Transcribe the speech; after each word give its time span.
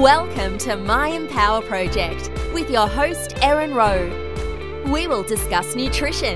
Welcome 0.00 0.56
to 0.58 0.74
My 0.74 1.08
Empower 1.08 1.60
Project 1.60 2.30
with 2.54 2.70
your 2.70 2.88
host, 2.88 3.34
Erin 3.42 3.74
Rowe. 3.74 4.08
We 4.90 5.06
will 5.06 5.22
discuss 5.22 5.76
nutrition, 5.76 6.34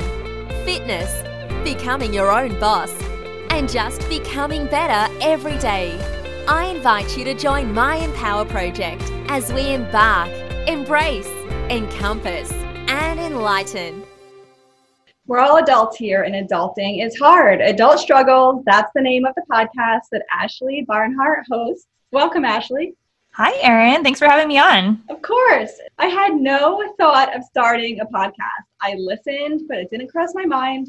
fitness, 0.66 1.22
becoming 1.64 2.12
your 2.12 2.30
own 2.30 2.60
boss, 2.60 2.92
and 3.50 3.68
just 3.68 4.06
becoming 4.10 4.66
better 4.66 5.12
every 5.22 5.56
day. 5.56 5.98
I 6.46 6.66
invite 6.66 7.16
you 7.16 7.24
to 7.24 7.34
join 7.34 7.72
My 7.72 7.96
Empower 7.96 8.44
Project 8.44 9.02
as 9.28 9.50
we 9.50 9.72
embark, 9.72 10.30
embrace, 10.68 11.26
encompass, 11.70 12.52
and 12.52 13.18
enlighten. 13.18 14.04
We're 15.26 15.40
all 15.40 15.56
adults 15.56 15.96
here, 15.96 16.22
and 16.24 16.34
adulting 16.34 17.04
is 17.04 17.18
hard. 17.18 17.62
Adult 17.62 18.00
Struggles, 18.00 18.62
that's 18.66 18.92
the 18.94 19.02
name 19.02 19.24
of 19.24 19.34
the 19.34 19.46
podcast 19.50 20.02
that 20.12 20.26
Ashley 20.30 20.84
Barnhart 20.86 21.46
hosts. 21.50 21.86
Welcome, 22.12 22.44
Ashley. 22.44 22.94
Hi, 23.38 23.52
Erin. 23.60 24.02
Thanks 24.02 24.18
for 24.18 24.24
having 24.24 24.48
me 24.48 24.56
on. 24.56 25.02
Of 25.10 25.20
course. 25.20 25.72
I 25.98 26.06
had 26.06 26.36
no 26.36 26.94
thought 26.98 27.36
of 27.36 27.44
starting 27.44 28.00
a 28.00 28.06
podcast. 28.06 28.64
I 28.80 28.94
listened, 28.94 29.68
but 29.68 29.76
it 29.76 29.90
didn't 29.90 30.08
cross 30.08 30.30
my 30.34 30.46
mind. 30.46 30.88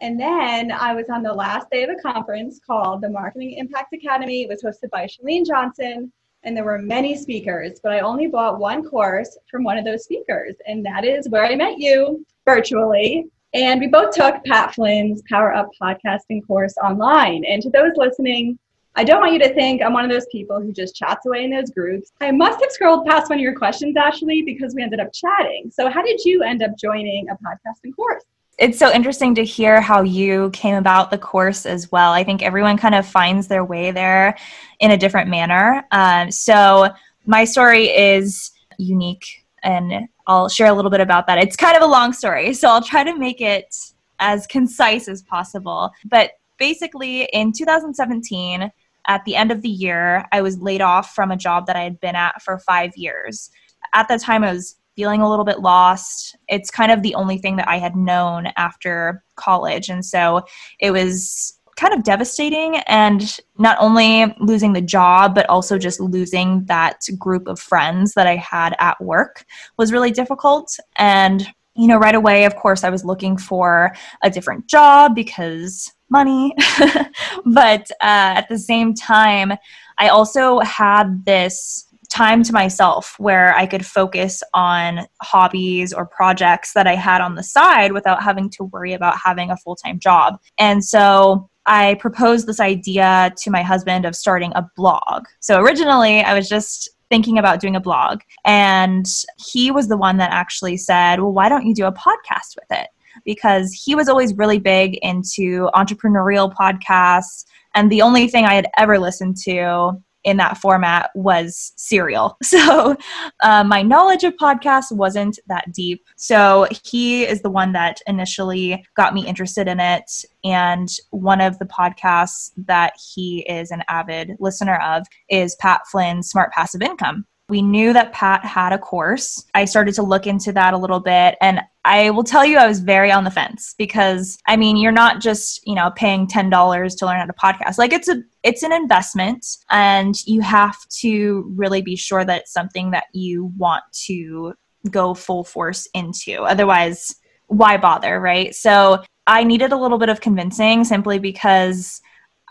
And 0.00 0.18
then 0.18 0.72
I 0.72 0.92
was 0.92 1.08
on 1.08 1.22
the 1.22 1.32
last 1.32 1.70
day 1.70 1.84
of 1.84 1.90
a 1.90 2.02
conference 2.02 2.58
called 2.66 3.00
the 3.00 3.10
Marketing 3.10 3.52
Impact 3.52 3.92
Academy. 3.92 4.42
It 4.42 4.48
was 4.48 4.64
hosted 4.64 4.90
by 4.90 5.06
Chalene 5.06 5.46
Johnson, 5.46 6.12
and 6.42 6.56
there 6.56 6.64
were 6.64 6.80
many 6.80 7.16
speakers, 7.16 7.78
but 7.80 7.92
I 7.92 8.00
only 8.00 8.26
bought 8.26 8.58
one 8.58 8.82
course 8.82 9.38
from 9.48 9.62
one 9.62 9.78
of 9.78 9.84
those 9.84 10.02
speakers, 10.02 10.56
and 10.66 10.84
that 10.84 11.04
is 11.04 11.28
where 11.28 11.44
I 11.44 11.54
met 11.54 11.78
you 11.78 12.26
virtually. 12.44 13.26
And 13.52 13.78
we 13.78 13.86
both 13.86 14.12
took 14.12 14.44
Pat 14.46 14.74
Flynn's 14.74 15.22
Power 15.30 15.54
Up 15.54 15.70
podcasting 15.80 16.44
course 16.44 16.74
online. 16.82 17.44
And 17.44 17.62
to 17.62 17.70
those 17.70 17.92
listening, 17.94 18.58
I 18.96 19.02
don't 19.02 19.20
want 19.20 19.32
you 19.32 19.40
to 19.40 19.52
think 19.54 19.82
I'm 19.82 19.92
one 19.92 20.04
of 20.04 20.10
those 20.10 20.26
people 20.30 20.60
who 20.60 20.72
just 20.72 20.94
chats 20.94 21.26
away 21.26 21.44
in 21.44 21.50
those 21.50 21.70
groups. 21.70 22.12
I 22.20 22.30
must 22.30 22.60
have 22.60 22.70
scrolled 22.70 23.06
past 23.06 23.28
one 23.28 23.38
of 23.38 23.42
your 23.42 23.56
questions, 23.56 23.96
Ashley, 23.96 24.42
because 24.42 24.74
we 24.74 24.82
ended 24.82 25.00
up 25.00 25.12
chatting. 25.12 25.70
So, 25.72 25.90
how 25.90 26.02
did 26.02 26.24
you 26.24 26.42
end 26.44 26.62
up 26.62 26.70
joining 26.78 27.28
a 27.28 27.34
podcasting 27.34 27.94
course? 27.96 28.22
It's 28.56 28.78
so 28.78 28.92
interesting 28.92 29.34
to 29.34 29.44
hear 29.44 29.80
how 29.80 30.02
you 30.02 30.50
came 30.50 30.76
about 30.76 31.10
the 31.10 31.18
course 31.18 31.66
as 31.66 31.90
well. 31.90 32.12
I 32.12 32.22
think 32.22 32.40
everyone 32.40 32.76
kind 32.76 32.94
of 32.94 33.04
finds 33.04 33.48
their 33.48 33.64
way 33.64 33.90
there 33.90 34.36
in 34.78 34.92
a 34.92 34.96
different 34.96 35.28
manner. 35.28 35.84
Um, 35.90 36.30
so, 36.30 36.88
my 37.26 37.44
story 37.44 37.86
is 37.86 38.52
unique 38.78 39.26
and 39.64 40.08
I'll 40.28 40.48
share 40.48 40.68
a 40.68 40.72
little 40.72 40.90
bit 40.90 41.00
about 41.00 41.26
that. 41.26 41.38
It's 41.38 41.56
kind 41.56 41.76
of 41.76 41.82
a 41.82 41.86
long 41.86 42.12
story, 42.12 42.54
so 42.54 42.68
I'll 42.68 42.82
try 42.82 43.02
to 43.02 43.18
make 43.18 43.40
it 43.40 43.74
as 44.20 44.46
concise 44.46 45.08
as 45.08 45.22
possible. 45.22 45.90
But 46.04 46.32
basically, 46.58 47.24
in 47.32 47.52
2017, 47.52 48.70
at 49.06 49.24
the 49.24 49.36
end 49.36 49.50
of 49.50 49.62
the 49.62 49.68
year, 49.68 50.26
I 50.32 50.42
was 50.42 50.58
laid 50.58 50.80
off 50.80 51.14
from 51.14 51.30
a 51.30 51.36
job 51.36 51.66
that 51.66 51.76
I 51.76 51.82
had 51.82 52.00
been 52.00 52.16
at 52.16 52.42
for 52.42 52.58
five 52.58 52.92
years. 52.96 53.50
At 53.94 54.08
that 54.08 54.20
time, 54.20 54.44
I 54.44 54.52
was 54.52 54.76
feeling 54.96 55.20
a 55.20 55.28
little 55.28 55.44
bit 55.44 55.60
lost. 55.60 56.36
It's 56.48 56.70
kind 56.70 56.92
of 56.92 57.02
the 57.02 57.14
only 57.14 57.38
thing 57.38 57.56
that 57.56 57.68
I 57.68 57.78
had 57.78 57.96
known 57.96 58.48
after 58.56 59.22
college. 59.36 59.88
And 59.88 60.04
so 60.04 60.42
it 60.80 60.92
was 60.92 61.58
kind 61.76 61.92
of 61.92 62.04
devastating 62.04 62.76
and 62.86 63.38
not 63.58 63.76
only 63.80 64.32
losing 64.38 64.72
the 64.72 64.80
job 64.80 65.34
but 65.34 65.48
also 65.48 65.76
just 65.76 65.98
losing 66.00 66.64
that 66.66 67.00
group 67.18 67.48
of 67.48 67.58
friends 67.58 68.14
that 68.14 68.26
I 68.26 68.36
had 68.36 68.76
at 68.78 69.00
work 69.02 69.44
was 69.76 69.92
really 69.92 70.12
difficult 70.12 70.76
and 70.96 71.46
you 71.74 71.88
know 71.88 71.98
right 71.98 72.14
away 72.14 72.44
of 72.44 72.54
course 72.54 72.84
I 72.84 72.90
was 72.90 73.04
looking 73.04 73.36
for 73.36 73.92
a 74.22 74.30
different 74.30 74.68
job 74.68 75.16
because 75.16 75.92
money 76.10 76.54
but 77.46 77.90
uh, 78.00 78.38
at 78.38 78.48
the 78.48 78.58
same 78.58 78.94
time 78.94 79.52
I 79.98 80.08
also 80.08 80.60
had 80.60 81.24
this 81.24 81.86
time 82.10 82.44
to 82.44 82.52
myself 82.52 83.16
where 83.18 83.54
I 83.56 83.66
could 83.66 83.84
focus 83.84 84.42
on 84.54 85.06
hobbies 85.20 85.92
or 85.92 86.06
projects 86.06 86.72
that 86.74 86.86
I 86.86 86.94
had 86.94 87.20
on 87.20 87.34
the 87.34 87.42
side 87.42 87.92
without 87.92 88.22
having 88.22 88.48
to 88.50 88.64
worry 88.64 88.92
about 88.92 89.16
having 89.22 89.50
a 89.50 89.56
full 89.56 89.74
time 89.74 89.98
job. 89.98 90.38
And 90.58 90.84
so 90.84 91.50
I 91.66 91.94
proposed 91.94 92.46
this 92.46 92.60
idea 92.60 93.32
to 93.38 93.50
my 93.50 93.62
husband 93.62 94.04
of 94.04 94.14
starting 94.14 94.52
a 94.54 94.68
blog. 94.76 95.24
So 95.40 95.60
originally, 95.60 96.20
I 96.20 96.34
was 96.34 96.48
just 96.48 96.88
thinking 97.08 97.38
about 97.38 97.60
doing 97.60 97.76
a 97.76 97.80
blog, 97.80 98.20
and 98.44 99.06
he 99.38 99.70
was 99.70 99.88
the 99.88 99.96
one 99.96 100.18
that 100.18 100.30
actually 100.30 100.76
said, 100.76 101.20
Well, 101.20 101.32
why 101.32 101.48
don't 101.48 101.66
you 101.66 101.74
do 101.74 101.86
a 101.86 101.92
podcast 101.92 102.56
with 102.56 102.70
it? 102.70 102.88
Because 103.24 103.72
he 103.72 103.94
was 103.94 104.08
always 104.08 104.34
really 104.34 104.58
big 104.58 104.96
into 105.02 105.70
entrepreneurial 105.74 106.52
podcasts. 106.52 107.44
And 107.74 107.90
the 107.90 108.02
only 108.02 108.28
thing 108.28 108.44
I 108.44 108.54
had 108.54 108.68
ever 108.76 108.98
listened 108.98 109.36
to 109.44 110.00
in 110.24 110.38
that 110.38 110.58
format 110.58 111.10
was 111.14 111.72
Serial. 111.76 112.36
So 112.54 112.96
uh, 113.42 113.64
my 113.64 113.82
knowledge 113.82 114.22
of 114.22 114.34
podcasts 114.34 114.92
wasn't 114.92 115.38
that 115.48 115.72
deep. 115.72 116.04
So 116.16 116.68
he 116.84 117.24
is 117.24 117.42
the 117.42 117.50
one 117.50 117.72
that 117.72 118.00
initially 118.06 118.84
got 118.96 119.12
me 119.12 119.26
interested 119.26 119.66
in 119.66 119.80
it. 119.80 120.10
And 120.44 120.88
one 121.10 121.40
of 121.40 121.58
the 121.58 121.64
podcasts 121.64 122.52
that 122.56 122.94
he 123.14 123.40
is 123.48 123.72
an 123.72 123.82
avid 123.88 124.36
listener 124.38 124.76
of 124.76 125.04
is 125.28 125.56
Pat 125.56 125.82
Flynn's 125.90 126.28
Smart 126.28 126.52
Passive 126.52 126.80
Income. 126.80 127.26
We 127.48 127.60
knew 127.60 127.92
that 127.92 128.12
Pat 128.12 128.44
had 128.44 128.72
a 128.72 128.78
course. 128.78 129.44
I 129.54 129.66
started 129.66 129.94
to 129.96 130.02
look 130.02 130.26
into 130.26 130.50
that 130.52 130.72
a 130.72 130.78
little 130.78 131.00
bit 131.00 131.36
and 131.42 131.60
I 131.84 132.08
will 132.10 132.24
tell 132.24 132.44
you 132.44 132.56
I 132.56 132.66
was 132.66 132.80
very 132.80 133.12
on 133.12 133.24
the 133.24 133.30
fence 133.30 133.74
because 133.76 134.38
I 134.46 134.56
mean 134.56 134.78
you're 134.78 134.92
not 134.92 135.20
just, 135.20 135.60
you 135.66 135.74
know, 135.74 135.90
paying 135.94 136.26
$10 136.26 136.98
to 136.98 137.06
learn 137.06 137.20
how 137.20 137.26
to 137.26 137.32
podcast. 137.34 137.76
Like 137.76 137.92
it's 137.92 138.08
a 138.08 138.22
it's 138.42 138.62
an 138.62 138.72
investment 138.72 139.46
and 139.70 140.14
you 140.26 140.40
have 140.40 140.76
to 141.00 141.52
really 141.54 141.82
be 141.82 141.96
sure 141.96 142.24
that 142.24 142.42
it's 142.42 142.52
something 142.52 142.92
that 142.92 143.04
you 143.12 143.52
want 143.58 143.84
to 144.06 144.54
go 144.90 145.12
full 145.12 145.44
force 145.44 145.86
into. 145.94 146.42
Otherwise, 146.42 147.14
why 147.48 147.76
bother, 147.76 148.20
right? 148.20 148.54
So 148.54 149.02
I 149.26 149.44
needed 149.44 149.72
a 149.72 149.78
little 149.78 149.98
bit 149.98 150.08
of 150.08 150.20
convincing 150.20 150.84
simply 150.84 151.18
because 151.18 152.00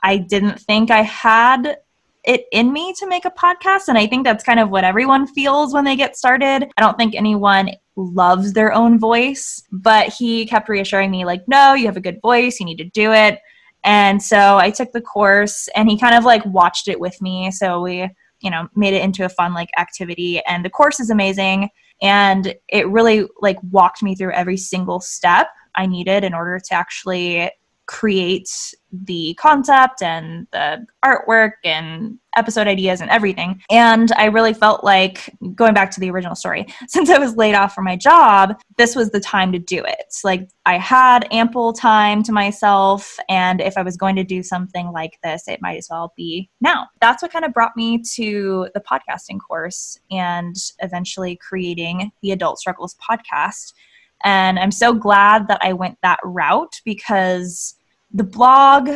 I 0.03 0.17
didn't 0.17 0.59
think 0.59 0.91
I 0.91 1.01
had 1.01 1.77
it 2.23 2.45
in 2.51 2.71
me 2.71 2.93
to 2.99 3.07
make 3.07 3.25
a 3.25 3.31
podcast. 3.31 3.87
And 3.87 3.97
I 3.97 4.07
think 4.07 4.23
that's 4.23 4.43
kind 4.43 4.59
of 4.59 4.69
what 4.69 4.83
everyone 4.83 5.27
feels 5.27 5.73
when 5.73 5.83
they 5.83 5.95
get 5.95 6.17
started. 6.17 6.69
I 6.77 6.81
don't 6.81 6.97
think 6.97 7.15
anyone 7.15 7.71
loves 7.95 8.53
their 8.53 8.73
own 8.73 8.97
voice, 8.97 9.61
but 9.71 10.09
he 10.09 10.45
kept 10.45 10.69
reassuring 10.69 11.11
me, 11.11 11.25
like, 11.25 11.47
no, 11.47 11.73
you 11.73 11.85
have 11.85 11.97
a 11.97 12.01
good 12.01 12.21
voice, 12.21 12.59
you 12.59 12.65
need 12.65 12.77
to 12.77 12.85
do 12.85 13.11
it. 13.11 13.39
And 13.83 14.21
so 14.21 14.57
I 14.57 14.71
took 14.71 14.93
the 14.93 15.01
course 15.01 15.67
and 15.75 15.89
he 15.89 15.99
kind 15.99 16.15
of 16.15 16.23
like 16.23 16.45
watched 16.45 16.87
it 16.87 16.99
with 16.99 17.21
me. 17.21 17.51
So 17.51 17.81
we, 17.81 18.09
you 18.39 18.49
know, 18.49 18.67
made 18.75 18.93
it 18.93 19.03
into 19.03 19.25
a 19.25 19.29
fun 19.29 19.53
like 19.53 19.69
activity. 19.77 20.41
And 20.47 20.63
the 20.63 20.69
course 20.69 20.99
is 20.99 21.09
amazing. 21.09 21.69
And 22.01 22.55
it 22.69 22.87
really 22.87 23.27
like 23.41 23.57
walked 23.71 24.01
me 24.01 24.15
through 24.15 24.31
every 24.31 24.57
single 24.57 24.99
step 24.99 25.47
I 25.75 25.85
needed 25.85 26.23
in 26.23 26.33
order 26.33 26.59
to 26.59 26.73
actually 26.73 27.51
create 27.85 28.49
the 28.91 29.33
concept 29.39 30.01
and 30.01 30.47
the 30.51 30.85
artwork 31.03 31.53
and 31.63 32.17
episode 32.37 32.67
ideas 32.67 33.01
and 33.01 33.09
everything. 33.09 33.61
And 33.69 34.11
I 34.13 34.25
really 34.25 34.53
felt 34.53 34.83
like 34.83 35.33
going 35.55 35.73
back 35.73 35.91
to 35.91 35.99
the 35.99 36.09
original 36.09 36.35
story, 36.35 36.65
since 36.87 37.09
I 37.09 37.17
was 37.17 37.35
laid 37.35 37.55
off 37.55 37.73
from 37.73 37.85
my 37.85 37.95
job, 37.95 38.55
this 38.77 38.95
was 38.95 39.11
the 39.11 39.19
time 39.19 39.51
to 39.51 39.59
do 39.59 39.83
it. 39.83 40.15
Like 40.23 40.49
I 40.65 40.77
had 40.77 41.27
ample 41.31 41.73
time 41.73 42.23
to 42.23 42.31
myself. 42.31 43.17
And 43.29 43.61
if 43.61 43.77
I 43.77 43.83
was 43.83 43.97
going 43.97 44.15
to 44.15 44.23
do 44.23 44.43
something 44.43 44.91
like 44.91 45.19
this, 45.23 45.47
it 45.47 45.61
might 45.61 45.77
as 45.77 45.87
well 45.89 46.13
be 46.15 46.49
now. 46.61 46.87
That's 47.01 47.21
what 47.21 47.31
kind 47.31 47.45
of 47.45 47.53
brought 47.53 47.75
me 47.75 48.01
to 48.15 48.69
the 48.73 48.81
podcasting 48.81 49.39
course 49.45 49.99
and 50.11 50.55
eventually 50.79 51.35
creating 51.35 52.11
the 52.21 52.31
Adult 52.31 52.59
Struggles 52.59 52.95
podcast 52.95 53.73
and 54.23 54.59
I'm 54.59 54.71
so 54.71 54.93
glad 54.93 55.47
that 55.47 55.59
I 55.61 55.73
went 55.73 55.97
that 56.01 56.19
route 56.23 56.81
because 56.85 57.75
the 58.11 58.23
blog 58.23 58.89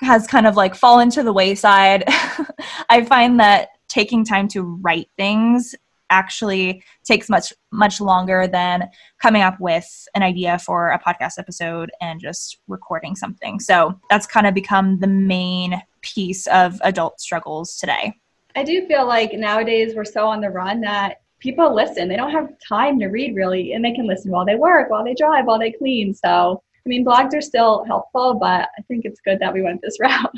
has 0.00 0.26
kind 0.26 0.46
of 0.46 0.56
like 0.56 0.74
fallen 0.74 1.10
to 1.10 1.22
the 1.22 1.32
wayside. 1.32 2.04
I 2.90 3.04
find 3.04 3.40
that 3.40 3.70
taking 3.88 4.24
time 4.24 4.48
to 4.48 4.62
write 4.62 5.08
things 5.16 5.74
actually 6.10 6.82
takes 7.04 7.28
much 7.28 7.52
much 7.72 8.00
longer 8.00 8.46
than 8.46 8.88
coming 9.20 9.42
up 9.42 9.58
with 9.58 10.06
an 10.14 10.22
idea 10.22 10.58
for 10.58 10.90
a 10.90 10.98
podcast 10.98 11.38
episode 11.38 11.90
and 12.00 12.20
just 12.20 12.58
recording 12.68 13.16
something. 13.16 13.58
So 13.58 13.98
that's 14.10 14.26
kind 14.26 14.46
of 14.46 14.54
become 14.54 15.00
the 15.00 15.06
main 15.06 15.80
piece 16.02 16.46
of 16.48 16.78
adult 16.84 17.20
struggles 17.20 17.76
today. 17.76 18.14
I 18.54 18.62
do 18.62 18.86
feel 18.86 19.06
like 19.06 19.32
nowadays 19.32 19.94
we're 19.96 20.04
so 20.04 20.26
on 20.26 20.40
the 20.40 20.50
run 20.50 20.82
that 20.82 21.22
people 21.44 21.74
listen. 21.74 22.08
They 22.08 22.16
don't 22.16 22.32
have 22.32 22.48
time 22.66 22.98
to 23.00 23.08
read 23.08 23.36
really, 23.36 23.74
and 23.74 23.84
they 23.84 23.92
can 23.92 24.06
listen 24.08 24.30
while 24.30 24.46
they 24.46 24.56
work, 24.56 24.90
while 24.90 25.04
they 25.04 25.14
drive, 25.14 25.44
while 25.44 25.58
they 25.58 25.72
clean. 25.72 26.14
So, 26.14 26.62
I 26.84 26.88
mean, 26.88 27.04
blogs 27.04 27.34
are 27.34 27.42
still 27.42 27.84
helpful, 27.84 28.34
but 28.34 28.70
I 28.78 28.82
think 28.88 29.04
it's 29.04 29.20
good 29.20 29.38
that 29.40 29.52
we 29.52 29.62
went 29.62 29.82
this 29.82 29.98
route. 30.00 30.32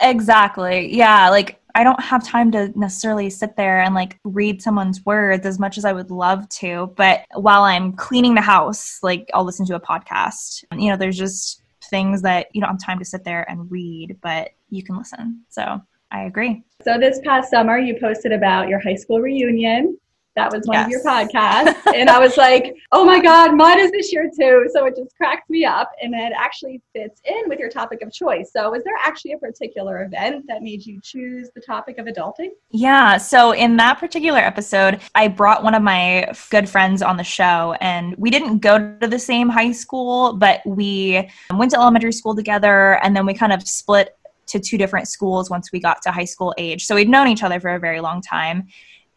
exactly. 0.00 0.94
Yeah. 0.94 1.30
Like, 1.30 1.58
I 1.74 1.84
don't 1.84 2.00
have 2.02 2.22
time 2.22 2.52
to 2.52 2.70
necessarily 2.78 3.30
sit 3.30 3.56
there 3.56 3.80
and 3.80 3.94
like 3.94 4.18
read 4.24 4.60
someone's 4.60 5.06
words 5.06 5.46
as 5.46 5.58
much 5.58 5.78
as 5.78 5.84
I 5.86 5.92
would 5.92 6.10
love 6.10 6.48
to. 6.60 6.92
But 6.96 7.24
while 7.34 7.62
I'm 7.62 7.92
cleaning 7.94 8.34
the 8.34 8.40
house, 8.42 8.98
like 9.02 9.30
I'll 9.32 9.44
listen 9.44 9.64
to 9.66 9.76
a 9.76 9.80
podcast. 9.80 10.64
You 10.76 10.90
know, 10.90 10.96
there's 10.96 11.16
just 11.16 11.62
things 11.88 12.20
that 12.22 12.48
you 12.52 12.60
don't 12.60 12.70
have 12.70 12.84
time 12.84 12.98
to 12.98 13.04
sit 13.04 13.24
there 13.24 13.48
and 13.48 13.70
read, 13.70 14.18
but 14.20 14.50
you 14.68 14.82
can 14.82 14.98
listen. 14.98 15.44
So 15.48 15.80
I 16.10 16.24
agree. 16.24 16.64
So 16.82 16.98
this 16.98 17.20
past 17.24 17.50
summer, 17.50 17.78
you 17.78 17.98
posted 18.00 18.32
about 18.32 18.68
your 18.68 18.80
high 18.80 18.96
school 18.96 19.20
reunion. 19.20 19.96
That 20.36 20.52
was 20.52 20.62
one 20.66 20.76
yes. 20.76 20.86
of 20.86 20.90
your 20.90 21.02
podcasts. 21.02 21.76
and 21.94 22.08
I 22.08 22.18
was 22.18 22.36
like, 22.36 22.76
oh 22.92 23.04
my 23.04 23.20
God, 23.20 23.56
mine 23.56 23.80
is 23.80 23.90
this 23.90 24.12
year 24.12 24.30
too. 24.38 24.68
So 24.72 24.86
it 24.86 24.96
just 24.96 25.16
cracked 25.16 25.50
me 25.50 25.64
up. 25.64 25.90
And 26.00 26.14
it 26.14 26.32
actually 26.36 26.80
fits 26.94 27.20
in 27.24 27.48
with 27.48 27.58
your 27.58 27.68
topic 27.68 28.00
of 28.02 28.12
choice. 28.12 28.52
So 28.52 28.70
was 28.70 28.84
there 28.84 28.94
actually 29.04 29.32
a 29.32 29.38
particular 29.38 30.04
event 30.04 30.44
that 30.46 30.62
made 30.62 30.86
you 30.86 31.00
choose 31.02 31.50
the 31.54 31.60
topic 31.60 31.98
of 31.98 32.06
adulting? 32.06 32.50
Yeah. 32.70 33.16
So 33.16 33.52
in 33.52 33.76
that 33.78 33.98
particular 33.98 34.38
episode, 34.38 35.00
I 35.14 35.26
brought 35.26 35.64
one 35.64 35.74
of 35.74 35.82
my 35.82 36.32
good 36.50 36.68
friends 36.68 37.02
on 37.02 37.16
the 37.16 37.24
show. 37.24 37.74
And 37.80 38.14
we 38.16 38.30
didn't 38.30 38.58
go 38.58 38.96
to 39.00 39.08
the 39.08 39.18
same 39.18 39.48
high 39.48 39.72
school, 39.72 40.34
but 40.34 40.60
we 40.64 41.28
went 41.52 41.72
to 41.72 41.78
elementary 41.78 42.12
school 42.12 42.36
together. 42.36 43.02
And 43.02 43.16
then 43.16 43.26
we 43.26 43.34
kind 43.34 43.52
of 43.52 43.66
split 43.66 44.16
to 44.46 44.60
two 44.60 44.76
different 44.76 45.08
schools 45.08 45.48
once 45.48 45.70
we 45.72 45.80
got 45.80 46.02
to 46.02 46.10
high 46.10 46.24
school 46.24 46.54
age. 46.58 46.84
So 46.84 46.94
we'd 46.94 47.08
known 47.08 47.28
each 47.28 47.42
other 47.42 47.60
for 47.60 47.74
a 47.74 47.78
very 47.78 48.00
long 48.00 48.20
time. 48.20 48.68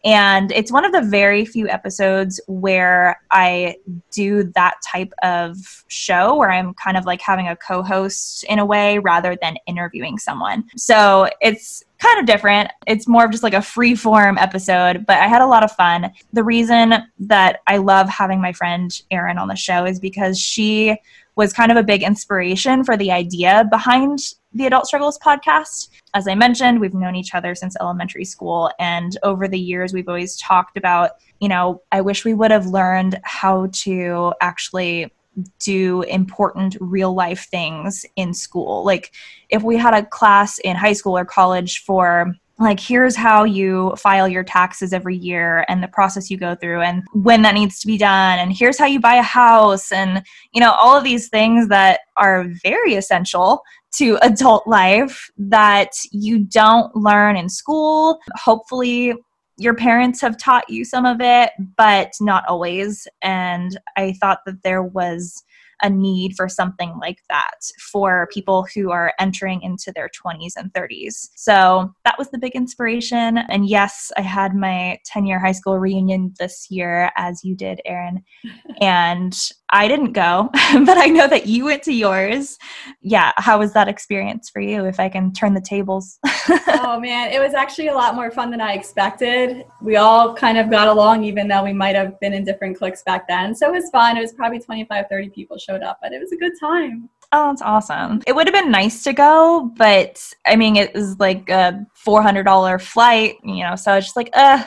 And 0.04 0.52
it's 0.52 0.72
one 0.72 0.84
of 0.84 0.92
the 0.92 1.02
very 1.02 1.46
few 1.46 1.70
episodes 1.70 2.40
where 2.48 3.22
I 3.32 3.78
do 4.12 4.52
that 4.56 4.76
type 4.86 5.14
of 5.24 5.58
show 5.88 6.36
where 6.36 6.52
I'm 6.52 6.74
kind 6.74 6.98
of 6.98 7.06
like 7.06 7.22
having 7.22 7.48
a 7.48 7.56
co 7.56 7.82
host 7.82 8.44
in 8.46 8.60
a 8.60 8.66
way 8.66 9.00
rather 9.00 9.38
than 9.42 9.58
interviewing 9.66 10.18
someone. 10.18 10.66
So 10.76 11.30
it's 11.42 11.84
kind 12.00 12.20
of 12.20 12.26
different. 12.26 12.70
It's 12.86 13.08
more 13.08 13.24
of 13.24 13.32
just 13.32 13.44
like 13.44 13.54
a 13.54 13.62
free 13.62 13.96
form 13.96 14.38
episode, 14.38 15.06
but 15.06 15.18
I 15.18 15.28
had 15.28 15.42
a 15.42 15.48
lot 15.48 15.64
of 15.64 15.72
fun. 15.72 16.12
The 16.34 16.44
reason 16.44 16.96
that 17.20 17.62
I 17.68 17.78
love 17.78 18.10
having 18.10 18.42
my 18.42 18.52
friend 18.52 19.02
Erin 19.10 19.38
on 19.38 19.48
the 19.48 19.56
show 19.56 19.86
is 19.86 20.00
because 20.00 20.38
she 20.38 20.98
was 21.36 21.54
kind 21.54 21.72
of 21.72 21.78
a 21.78 21.84
big 21.84 22.04
inspiration 22.04 22.84
for 22.84 22.98
the 22.98 23.12
idea 23.12 23.66
behind 23.70 24.20
the 24.54 24.66
Adult 24.66 24.86
Struggles 24.86 25.18
podcast. 25.18 25.90
As 26.14 26.28
I 26.28 26.36
mentioned, 26.36 26.80
we've 26.80 26.94
known 26.94 27.16
each 27.16 27.34
other 27.34 27.56
since 27.56 27.76
elementary 27.80 28.26
school. 28.26 28.72
And 28.80 29.18
over 29.24 29.48
the 29.48 29.60
years, 29.60 29.94
we've 29.94 30.08
always 30.08 30.38
talked 30.38 30.78
about, 30.78 31.12
you 31.40 31.50
know, 31.50 31.82
I 31.92 32.02
wish 32.02 32.24
we 32.24 32.34
would 32.34 32.52
have 32.52 32.68
learned 32.68 33.20
how 33.24 33.68
to 33.72 34.34
actually 34.42 35.12
do 35.60 36.04
important 36.04 36.78
real 36.80 37.14
life 37.16 37.48
things 37.50 38.06
in 38.16 38.34
school. 38.34 38.86
Like 38.86 39.12
if 39.50 39.64
we 39.64 39.78
had 39.78 39.96
a 39.96 40.06
class 40.06 40.60
in 40.60 40.76
high 40.76 40.94
school 40.94 41.18
or 41.18 41.26
college 41.26 41.84
for 41.84 42.36
like 42.60 42.80
here's 42.80 43.16
how 43.16 43.44
you 43.44 43.96
file 43.98 44.28
your 44.28 44.44
taxes 44.44 44.94
every 44.94 45.16
year 45.16 45.66
and 45.68 45.82
the 45.82 45.88
process 45.88 46.30
you 46.30 46.38
go 46.38 46.54
through 46.54 46.82
and 46.82 47.04
when 47.14 47.42
that 47.42 47.56
needs 47.56 47.80
to 47.80 47.88
be 47.88 47.98
done 47.98 48.38
and 48.38 48.54
here's 48.54 48.78
how 48.78 48.86
you 48.86 49.00
buy 49.00 49.16
a 49.16 49.24
house 49.24 49.92
and 49.92 50.24
you 50.54 50.62
know 50.62 50.72
all 50.80 50.96
of 50.96 51.04
these 51.04 51.30
things 51.30 51.68
that 51.68 52.02
are 52.16 52.46
very 52.64 52.94
essential 52.94 53.64
to 53.94 54.18
adult 54.24 54.68
life 54.68 55.30
that 55.38 55.92
you 56.12 56.40
don't 56.40 56.96
learn 56.96 57.36
in 57.36 57.48
school. 57.48 58.20
Hopefully, 58.36 59.14
your 59.58 59.76
parents 59.76 60.20
have 60.22 60.38
taught 60.38 60.68
you 60.70 60.84
some 60.84 61.06
of 61.06 61.18
it, 61.22 61.52
but 61.78 62.12
not 62.20 62.44
always. 62.48 63.08
And 63.22 63.80
I 63.96 64.14
thought 64.14 64.40
that 64.46 64.64
there 64.64 64.82
was 64.82 65.44
a 65.84 65.90
need 65.90 66.34
for 66.36 66.48
something 66.50 66.98
like 67.00 67.20
that 67.30 67.60
for 67.92 68.28
people 68.34 68.66
who 68.74 68.92
are 68.92 69.14
entering 69.20 69.62
into 69.62 69.92
their 69.94 70.10
20s 70.10 70.54
and 70.56 70.72
30s. 70.74 71.30
So 71.36 71.94
that 72.06 72.18
was 72.18 72.32
the 72.32 72.38
big 72.38 72.56
inspiration. 72.56 73.38
And 73.38 73.68
yes, 73.68 74.12
I 74.18 74.22
had 74.22 74.56
my 74.56 74.98
10 75.06 75.26
year 75.26 75.40
high 75.40 75.52
school 75.52 75.78
reunion 75.78 76.34
this 76.40 76.68
year, 76.70 77.12
as 77.18 77.44
you 77.44 77.56
did, 77.56 77.82
Erin. 77.86 78.24
and 78.82 79.38
I 79.70 79.88
didn't 79.88 80.14
go, 80.14 80.50
but 80.86 80.98
I 80.98 81.08
know 81.08 81.28
that 81.28 81.48
you 81.48 81.66
went 81.66 81.84
to 81.84 81.94
yours. 81.94 82.58
Yeah, 83.02 83.32
how 83.38 83.60
was 83.60 83.74
that 83.74 83.88
experience 83.88 84.50
for 84.50 84.62
you? 84.62 84.86
If 84.86 85.00
I 85.00 85.10
can 85.10 85.34
turn 85.34 85.54
the 85.56 85.62
tables. 85.62 86.20
oh 86.68 87.00
man, 87.00 87.32
it 87.32 87.40
was 87.40 87.54
actually 87.54 87.88
a 87.88 87.94
lot 87.94 88.16
more 88.16 88.32
fun 88.32 88.52
than 88.52 88.62
I 88.62 88.74
expected. 88.74 89.66
We 89.82 89.96
all 89.96 90.36
kind 90.36 90.58
of 90.58 90.70
got 90.70 90.88
along, 90.88 91.24
even 91.24 91.48
though 91.48 91.64
we 91.64 91.74
might 91.74 91.96
have 91.96 92.20
been 92.20 92.34
in 92.34 92.46
different 92.46 92.78
cliques 92.78 93.02
back 93.02 93.28
then. 93.28 93.56
So 93.56 93.68
it 93.68 93.74
was 93.74 93.90
fun. 93.90 94.16
It 94.16 94.22
was 94.22 94.34
probably 94.34 94.60
25, 94.60 95.06
30 95.10 95.30
people 95.30 95.58
showed 95.74 95.84
up, 95.84 96.00
but 96.02 96.14
it 96.14 96.20
was 96.20 96.32
a 96.32 96.38
good 96.38 96.54
time. 96.60 97.10
Oh, 97.32 97.50
that's 97.50 97.62
awesome. 97.62 98.22
It 98.28 98.36
would 98.36 98.48
have 98.48 98.54
been 98.54 98.72
nice 98.72 99.04
to 99.04 99.14
go, 99.14 99.72
but 99.76 100.22
I 100.46 100.56
mean, 100.56 100.76
it 100.76 100.94
was 100.94 101.20
like 101.20 101.50
a 101.50 101.86
$400 102.06 102.82
flight, 102.82 103.36
you 103.44 103.64
know, 103.64 103.76
so 103.76 103.92
I 103.92 103.96
was 103.96 104.06
just 104.06 104.16
like, 104.16 104.30
uh, 104.34 104.64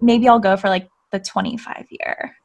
maybe 0.00 0.28
I'll 0.28 0.40
go 0.40 0.56
for 0.56 0.68
like 0.68 0.88
the 1.12 1.20
25 1.20 1.86
year 1.90 2.36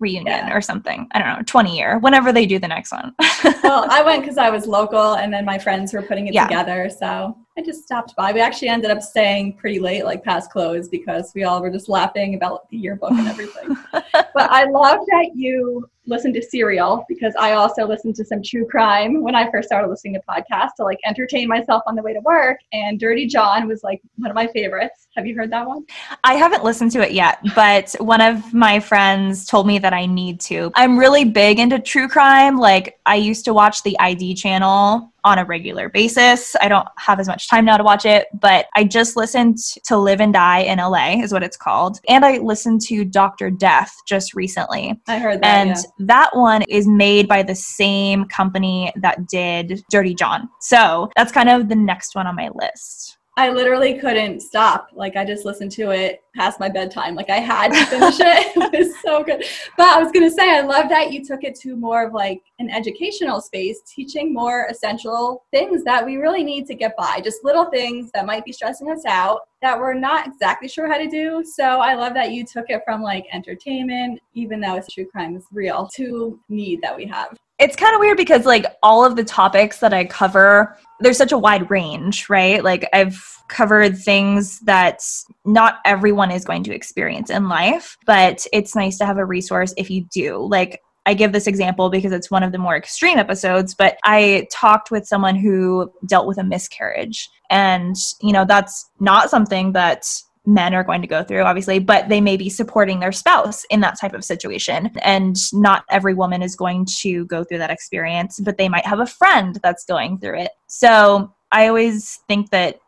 reunion 0.00 0.26
yeah. 0.26 0.54
or 0.54 0.60
something. 0.60 1.08
I 1.12 1.18
don't 1.18 1.28
know, 1.28 1.42
20 1.44 1.76
year, 1.76 1.98
whenever 1.98 2.32
they 2.32 2.46
do 2.46 2.58
the 2.58 2.68
next 2.68 2.92
one. 2.92 3.14
well, 3.62 3.86
I 3.90 4.02
went 4.02 4.22
because 4.22 4.38
I 4.38 4.50
was 4.50 4.66
local 4.66 5.14
and 5.14 5.32
then 5.32 5.44
my 5.44 5.58
friends 5.58 5.92
were 5.92 6.02
putting 6.02 6.28
it 6.28 6.34
yeah. 6.34 6.46
together. 6.46 6.90
So 6.90 7.36
I 7.56 7.62
just 7.62 7.82
stopped 7.82 8.14
by. 8.16 8.32
We 8.32 8.40
actually 8.40 8.68
ended 8.68 8.90
up 8.90 9.02
staying 9.02 9.56
pretty 9.56 9.78
late, 9.78 10.04
like 10.04 10.22
past 10.22 10.50
close, 10.50 10.88
because 10.88 11.32
we 11.34 11.44
all 11.44 11.62
were 11.62 11.70
just 11.70 11.88
laughing 11.88 12.34
about 12.34 12.68
the 12.68 12.76
yearbook 12.76 13.12
and 13.12 13.28
everything. 13.28 13.76
but 13.92 14.50
I 14.50 14.64
love 14.64 15.00
that 15.06 15.30
you 15.34 15.88
listen 16.06 16.32
to 16.34 16.42
Serial 16.42 17.04
because 17.08 17.34
I 17.38 17.52
also 17.52 17.86
listened 17.86 18.14
to 18.16 18.24
some 18.24 18.42
true 18.42 18.66
crime 18.66 19.22
when 19.22 19.34
I 19.34 19.50
first 19.50 19.68
started 19.68 19.88
listening 19.88 20.14
to 20.14 20.20
podcasts 20.28 20.74
to 20.76 20.84
like 20.84 20.98
entertain 21.06 21.48
myself 21.48 21.82
on 21.86 21.94
the 21.94 22.02
way 22.02 22.12
to 22.12 22.20
work. 22.20 22.58
And 22.72 23.00
Dirty 23.00 23.26
John 23.26 23.66
was 23.66 23.82
like 23.82 24.02
one 24.16 24.30
of 24.30 24.34
my 24.34 24.46
favorites. 24.48 25.08
Have 25.16 25.26
you 25.26 25.34
heard 25.34 25.50
that 25.52 25.66
one? 25.66 25.86
I 26.24 26.34
haven't 26.34 26.64
listened 26.64 26.92
to 26.92 27.00
it 27.00 27.12
yet, 27.12 27.38
but 27.54 27.94
one 27.98 28.20
of 28.20 28.52
my 28.52 28.80
friends 28.80 29.46
told 29.46 29.66
me 29.66 29.78
that 29.78 29.92
I 29.92 30.06
need 30.06 30.40
to. 30.40 30.70
I'm 30.74 30.98
really 30.98 31.24
big 31.24 31.58
into 31.58 31.78
true 31.78 32.08
crime. 32.08 32.58
Like 32.58 32.98
I 33.06 33.16
used 33.16 33.44
to 33.46 33.54
watch 33.54 33.82
the 33.82 33.98
ID 33.98 34.34
channel 34.34 35.13
on 35.24 35.38
a 35.38 35.44
regular 35.44 35.88
basis. 35.88 36.54
I 36.60 36.68
don't 36.68 36.86
have 36.98 37.18
as 37.18 37.26
much 37.26 37.48
time 37.48 37.64
now 37.64 37.76
to 37.76 37.84
watch 37.84 38.04
it, 38.04 38.28
but 38.34 38.66
I 38.76 38.84
just 38.84 39.16
listened 39.16 39.58
to 39.86 39.96
Live 39.96 40.20
and 40.20 40.32
Die 40.32 40.58
in 40.58 40.78
LA, 40.78 41.22
is 41.22 41.32
what 41.32 41.42
it's 41.42 41.56
called. 41.56 41.98
And 42.08 42.24
I 42.24 42.38
listened 42.38 42.82
to 42.82 43.04
Dr. 43.04 43.50
Death 43.50 43.94
just 44.06 44.34
recently. 44.34 45.00
I 45.08 45.18
heard 45.18 45.42
that. 45.42 45.46
And 45.46 45.70
yeah. 45.70 46.06
that 46.06 46.30
one 46.36 46.62
is 46.68 46.86
made 46.86 47.26
by 47.26 47.42
the 47.42 47.54
same 47.54 48.26
company 48.26 48.92
that 48.96 49.26
did 49.26 49.82
Dirty 49.90 50.14
John. 50.14 50.48
So 50.60 51.10
that's 51.16 51.32
kind 51.32 51.48
of 51.48 51.68
the 51.68 51.76
next 51.76 52.14
one 52.14 52.26
on 52.26 52.36
my 52.36 52.50
list. 52.54 53.18
I 53.36 53.50
literally 53.50 53.98
couldn't 53.98 54.40
stop. 54.40 54.90
Like 54.92 55.16
I 55.16 55.24
just 55.24 55.44
listened 55.44 55.72
to 55.72 55.90
it 55.90 56.22
past 56.36 56.60
my 56.60 56.68
bedtime. 56.68 57.16
Like 57.16 57.30
I 57.30 57.38
had 57.38 57.72
to 57.72 57.86
finish 57.86 58.20
it. 58.20 58.56
it 58.74 58.78
was 58.78 59.02
so 59.02 59.24
good. 59.24 59.44
But 59.76 59.88
I 59.88 60.00
was 60.00 60.12
gonna 60.12 60.30
say 60.30 60.56
I 60.56 60.60
love 60.60 60.88
that 60.88 61.12
you 61.12 61.24
took 61.24 61.42
it 61.42 61.56
to 61.60 61.74
more 61.74 62.06
of 62.06 62.12
like 62.12 62.42
an 62.60 62.70
educational 62.70 63.40
space, 63.40 63.80
teaching 63.86 64.32
more 64.32 64.68
essential 64.70 65.44
things 65.50 65.82
that 65.82 66.06
we 66.06 66.16
really 66.16 66.44
need 66.44 66.66
to 66.66 66.74
get 66.74 66.96
by. 66.96 67.20
Just 67.24 67.44
little 67.44 67.66
things 67.66 68.10
that 68.14 68.24
might 68.24 68.44
be 68.44 68.52
stressing 68.52 68.88
us 68.88 69.04
out 69.04 69.40
that 69.62 69.78
we're 69.78 69.94
not 69.94 70.28
exactly 70.28 70.68
sure 70.68 70.86
how 70.86 70.98
to 70.98 71.08
do. 71.08 71.42
So 71.44 71.64
I 71.64 71.94
love 71.94 72.14
that 72.14 72.30
you 72.30 72.44
took 72.44 72.66
it 72.68 72.82
from 72.84 73.02
like 73.02 73.26
entertainment, 73.32 74.20
even 74.34 74.60
though 74.60 74.76
it's 74.76 74.92
true 74.92 75.06
crime 75.06 75.34
is 75.34 75.46
real, 75.50 75.88
to 75.96 76.38
need 76.48 76.82
that 76.82 76.96
we 76.96 77.06
have 77.06 77.36
it's 77.64 77.76
kind 77.76 77.94
of 77.94 78.00
weird 78.00 78.18
because 78.18 78.44
like 78.44 78.66
all 78.82 79.06
of 79.06 79.16
the 79.16 79.24
topics 79.24 79.78
that 79.78 79.94
I 79.94 80.04
cover, 80.04 80.76
there's 81.00 81.16
such 81.16 81.32
a 81.32 81.38
wide 81.38 81.70
range, 81.70 82.28
right? 82.28 82.62
Like 82.62 82.86
I've 82.92 83.18
covered 83.48 83.96
things 83.96 84.60
that 84.60 85.02
not 85.46 85.78
everyone 85.86 86.30
is 86.30 86.44
going 86.44 86.62
to 86.64 86.74
experience 86.74 87.30
in 87.30 87.48
life, 87.48 87.96
but 88.04 88.46
it's 88.52 88.76
nice 88.76 88.98
to 88.98 89.06
have 89.06 89.16
a 89.16 89.24
resource 89.24 89.72
if 89.78 89.90
you 89.90 90.04
do. 90.12 90.46
Like 90.46 90.82
I 91.06 91.14
give 91.14 91.32
this 91.32 91.46
example 91.46 91.88
because 91.88 92.12
it's 92.12 92.30
one 92.30 92.42
of 92.42 92.52
the 92.52 92.58
more 92.58 92.76
extreme 92.76 93.16
episodes, 93.16 93.74
but 93.74 93.96
I 94.04 94.46
talked 94.52 94.90
with 94.90 95.06
someone 95.06 95.34
who 95.34 95.90
dealt 96.06 96.26
with 96.26 96.36
a 96.36 96.44
miscarriage. 96.44 97.30
And, 97.48 97.96
you 98.20 98.32
know, 98.32 98.44
that's 98.44 98.90
not 99.00 99.30
something 99.30 99.72
that 99.72 100.06
men 100.46 100.74
are 100.74 100.84
going 100.84 101.00
to 101.00 101.08
go 101.08 101.22
through, 101.24 101.42
obviously, 101.42 101.78
but 101.78 102.08
they 102.08 102.20
may 102.20 102.36
be 102.36 102.50
supporting 102.50 103.00
their 103.00 103.12
spouse 103.12 103.64
in 103.70 103.80
that 103.80 103.98
type 103.98 104.12
of 104.12 104.24
situation. 104.24 104.90
And 105.02 105.36
not 105.52 105.84
every 105.90 106.14
woman 106.14 106.42
is 106.42 106.54
going 106.54 106.86
to 107.00 107.24
go 107.26 107.44
through 107.44 107.58
that 107.58 107.70
experience, 107.70 108.40
but 108.40 108.58
they 108.58 108.68
might 108.68 108.86
have 108.86 109.00
a 109.00 109.06
friend 109.06 109.58
that's 109.62 109.84
going 109.84 110.18
through 110.18 110.40
it. 110.40 110.50
So 110.66 111.32
I 111.52 111.68
always 111.68 112.20
think 112.28 112.50
that 112.50 112.80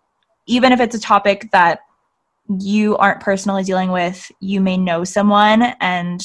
even 0.46 0.72
if 0.72 0.80
it's 0.80 0.94
a 0.94 1.00
topic 1.00 1.50
that 1.52 1.80
you 2.60 2.96
aren't 2.98 3.20
personally 3.20 3.64
dealing 3.64 3.90
with, 3.90 4.30
you 4.40 4.60
may 4.60 4.76
know 4.76 5.04
someone 5.04 5.74
and 5.80 6.24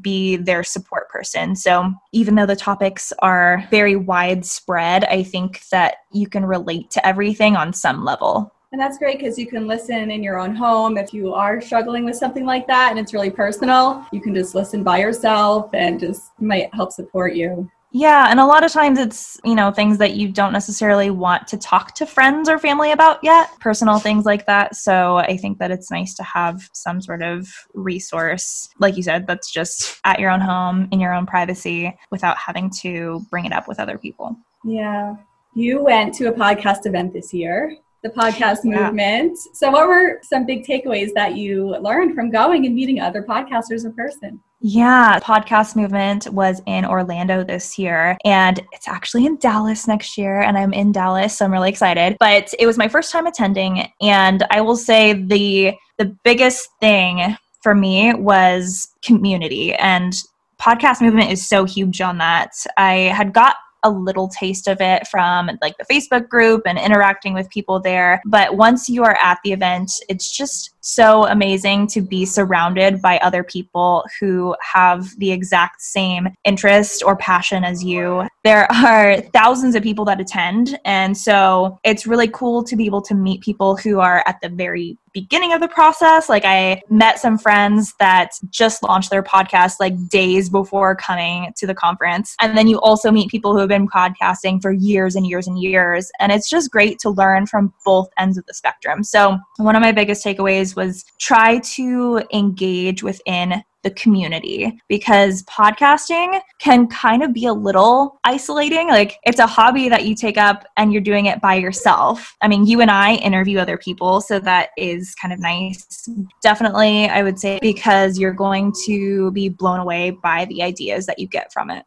be 0.00 0.36
their 0.36 0.62
support 0.62 1.08
person. 1.08 1.56
So, 1.56 1.92
even 2.12 2.34
though 2.34 2.46
the 2.46 2.56
topics 2.56 3.12
are 3.20 3.66
very 3.70 3.96
widespread, 3.96 5.04
I 5.04 5.22
think 5.22 5.62
that 5.70 5.96
you 6.12 6.28
can 6.28 6.44
relate 6.44 6.90
to 6.92 7.06
everything 7.06 7.56
on 7.56 7.72
some 7.72 8.04
level. 8.04 8.54
And 8.70 8.80
that's 8.80 8.98
great 8.98 9.18
because 9.18 9.38
you 9.38 9.46
can 9.46 9.66
listen 9.66 10.10
in 10.10 10.22
your 10.22 10.38
own 10.38 10.54
home 10.54 10.98
if 10.98 11.14
you 11.14 11.32
are 11.32 11.60
struggling 11.60 12.04
with 12.04 12.16
something 12.16 12.44
like 12.44 12.66
that 12.66 12.90
and 12.90 12.98
it's 12.98 13.14
really 13.14 13.30
personal. 13.30 14.06
You 14.12 14.20
can 14.20 14.34
just 14.34 14.54
listen 14.54 14.82
by 14.82 14.98
yourself 14.98 15.70
and 15.72 15.98
just 15.98 16.32
might 16.38 16.72
help 16.74 16.92
support 16.92 17.34
you. 17.34 17.70
Yeah, 17.90 18.26
and 18.30 18.38
a 18.38 18.44
lot 18.44 18.64
of 18.64 18.70
times 18.70 18.98
it's, 18.98 19.40
you 19.44 19.54
know, 19.54 19.72
things 19.72 19.96
that 19.96 20.12
you 20.12 20.28
don't 20.28 20.52
necessarily 20.52 21.08
want 21.08 21.48
to 21.48 21.56
talk 21.56 21.94
to 21.94 22.04
friends 22.04 22.46
or 22.46 22.58
family 22.58 22.92
about 22.92 23.24
yet, 23.24 23.48
personal 23.60 23.98
things 23.98 24.26
like 24.26 24.44
that. 24.44 24.76
So 24.76 25.16
I 25.16 25.38
think 25.38 25.58
that 25.58 25.70
it's 25.70 25.90
nice 25.90 26.12
to 26.16 26.22
have 26.22 26.68
some 26.74 27.00
sort 27.00 27.22
of 27.22 27.48
resource, 27.72 28.68
like 28.78 28.98
you 28.98 29.02
said, 29.02 29.26
that's 29.26 29.50
just 29.50 29.98
at 30.04 30.20
your 30.20 30.30
own 30.30 30.42
home, 30.42 30.88
in 30.92 31.00
your 31.00 31.14
own 31.14 31.24
privacy, 31.24 31.96
without 32.10 32.36
having 32.36 32.68
to 32.80 33.24
bring 33.30 33.46
it 33.46 33.52
up 33.52 33.66
with 33.66 33.80
other 33.80 33.96
people. 33.96 34.36
Yeah. 34.66 35.16
You 35.54 35.82
went 35.82 36.12
to 36.16 36.28
a 36.28 36.32
podcast 36.32 36.84
event 36.84 37.14
this 37.14 37.32
year 37.32 37.74
the 38.02 38.10
podcast 38.10 38.58
Yeah. 38.64 38.86
movement. 38.86 39.38
So, 39.54 39.70
what 39.70 39.88
were 39.88 40.20
some 40.22 40.46
big 40.46 40.64
takeaways 40.64 41.12
that 41.14 41.36
you 41.36 41.76
learned 41.80 42.14
from 42.14 42.30
going 42.30 42.66
and 42.66 42.74
meeting 42.74 43.00
other 43.00 43.22
podcasters 43.22 43.84
in 43.84 43.92
person? 43.94 44.40
Yeah, 44.60 45.20
podcast 45.20 45.76
movement 45.76 46.26
was 46.32 46.60
in 46.66 46.84
Orlando 46.84 47.44
this 47.44 47.78
year 47.78 48.18
and 48.24 48.60
it's 48.72 48.88
actually 48.88 49.24
in 49.24 49.36
Dallas 49.36 49.86
next 49.86 50.18
year 50.18 50.40
and 50.40 50.58
I'm 50.58 50.72
in 50.72 50.90
Dallas 50.90 51.38
so 51.38 51.44
I'm 51.44 51.52
really 51.52 51.68
excited. 51.70 52.16
But 52.18 52.52
it 52.58 52.66
was 52.66 52.76
my 52.76 52.88
first 52.88 53.12
time 53.12 53.26
attending 53.26 53.88
and 54.00 54.44
I 54.50 54.60
will 54.60 54.76
say 54.76 55.12
the 55.12 55.74
the 55.98 56.16
biggest 56.24 56.68
thing 56.80 57.36
for 57.62 57.74
me 57.74 58.14
was 58.14 58.88
community 59.02 59.74
and 59.74 60.12
podcast 60.60 61.00
movement 61.00 61.30
is 61.30 61.46
so 61.48 61.64
huge 61.64 62.00
on 62.00 62.18
that. 62.18 62.50
I 62.76 63.12
had 63.14 63.32
got 63.32 63.56
a 63.82 63.90
little 63.90 64.28
taste 64.28 64.66
of 64.66 64.80
it 64.80 65.06
from 65.06 65.50
like 65.62 65.76
the 65.78 65.84
Facebook 65.84 66.28
group 66.28 66.62
and 66.66 66.78
interacting 66.78 67.34
with 67.34 67.48
people 67.50 67.80
there. 67.80 68.20
But 68.26 68.56
once 68.56 68.88
you 68.88 69.04
are 69.04 69.16
at 69.22 69.38
the 69.44 69.52
event, 69.52 69.92
it's 70.08 70.30
just 70.30 70.74
so 70.88 71.26
amazing 71.26 71.86
to 71.88 72.00
be 72.00 72.24
surrounded 72.24 73.02
by 73.02 73.18
other 73.18 73.44
people 73.44 74.04
who 74.18 74.56
have 74.60 75.16
the 75.18 75.30
exact 75.30 75.82
same 75.82 76.28
interest 76.44 77.02
or 77.04 77.14
passion 77.16 77.62
as 77.62 77.84
you. 77.84 78.26
There 78.42 78.70
are 78.72 79.20
thousands 79.20 79.74
of 79.74 79.82
people 79.82 80.04
that 80.06 80.20
attend, 80.20 80.78
and 80.84 81.16
so 81.16 81.78
it's 81.84 82.06
really 82.06 82.28
cool 82.28 82.64
to 82.64 82.76
be 82.76 82.86
able 82.86 83.02
to 83.02 83.14
meet 83.14 83.42
people 83.42 83.76
who 83.76 84.00
are 84.00 84.22
at 84.26 84.40
the 84.40 84.48
very 84.48 84.96
beginning 85.12 85.52
of 85.52 85.60
the 85.60 85.68
process. 85.68 86.28
Like 86.28 86.44
I 86.44 86.80
met 86.90 87.18
some 87.18 87.38
friends 87.38 87.94
that 87.98 88.32
just 88.50 88.82
launched 88.82 89.10
their 89.10 89.22
podcast 89.22 89.80
like 89.80 90.08
days 90.08 90.48
before 90.48 90.94
coming 90.94 91.52
to 91.56 91.66
the 91.66 91.74
conference. 91.74 92.36
And 92.40 92.56
then 92.56 92.68
you 92.68 92.80
also 92.80 93.10
meet 93.10 93.30
people 93.30 93.52
who 93.52 93.58
have 93.58 93.68
been 93.68 93.88
podcasting 93.88 94.62
for 94.62 94.70
years 94.70 95.16
and 95.16 95.26
years 95.26 95.46
and 95.46 95.60
years. 95.60 96.10
And 96.20 96.30
it's 96.30 96.48
just 96.48 96.70
great 96.70 96.98
to 97.00 97.10
learn 97.10 97.46
from 97.46 97.72
both 97.84 98.08
ends 98.18 98.38
of 98.38 98.46
the 98.46 98.54
spectrum. 98.54 99.02
So 99.02 99.38
one 99.56 99.76
of 99.76 99.82
my 99.82 99.92
biggest 99.92 100.24
takeaways 100.24 100.76
was 100.78 101.04
try 101.18 101.58
to 101.76 102.22
engage 102.32 103.02
within 103.02 103.62
the 103.82 103.90
community 103.90 104.80
because 104.88 105.42
podcasting 105.44 106.40
can 106.58 106.86
kind 106.88 107.22
of 107.22 107.32
be 107.32 107.46
a 107.46 107.52
little 107.52 108.18
isolating. 108.24 108.88
Like 108.88 109.18
it's 109.24 109.38
a 109.38 109.46
hobby 109.46 109.88
that 109.88 110.04
you 110.04 110.14
take 110.14 110.36
up 110.36 110.64
and 110.76 110.92
you're 110.92 111.02
doing 111.02 111.26
it 111.26 111.40
by 111.40 111.54
yourself. 111.54 112.36
I 112.42 112.48
mean, 112.48 112.66
you 112.66 112.80
and 112.80 112.90
I 112.90 113.14
interview 113.14 113.58
other 113.58 113.78
people, 113.78 114.20
so 114.20 114.40
that 114.40 114.70
is 114.76 115.14
kind 115.14 115.32
of 115.32 115.40
nice. 115.40 116.08
Definitely, 116.42 117.08
I 117.08 117.22
would 117.22 117.38
say 117.38 117.58
because 117.60 118.18
you're 118.18 118.32
going 118.32 118.72
to 118.86 119.30
be 119.32 119.48
blown 119.48 119.80
away 119.80 120.10
by 120.10 120.44
the 120.46 120.62
ideas 120.62 121.06
that 121.06 121.18
you 121.18 121.28
get 121.28 121.52
from 121.52 121.70
it. 121.70 121.84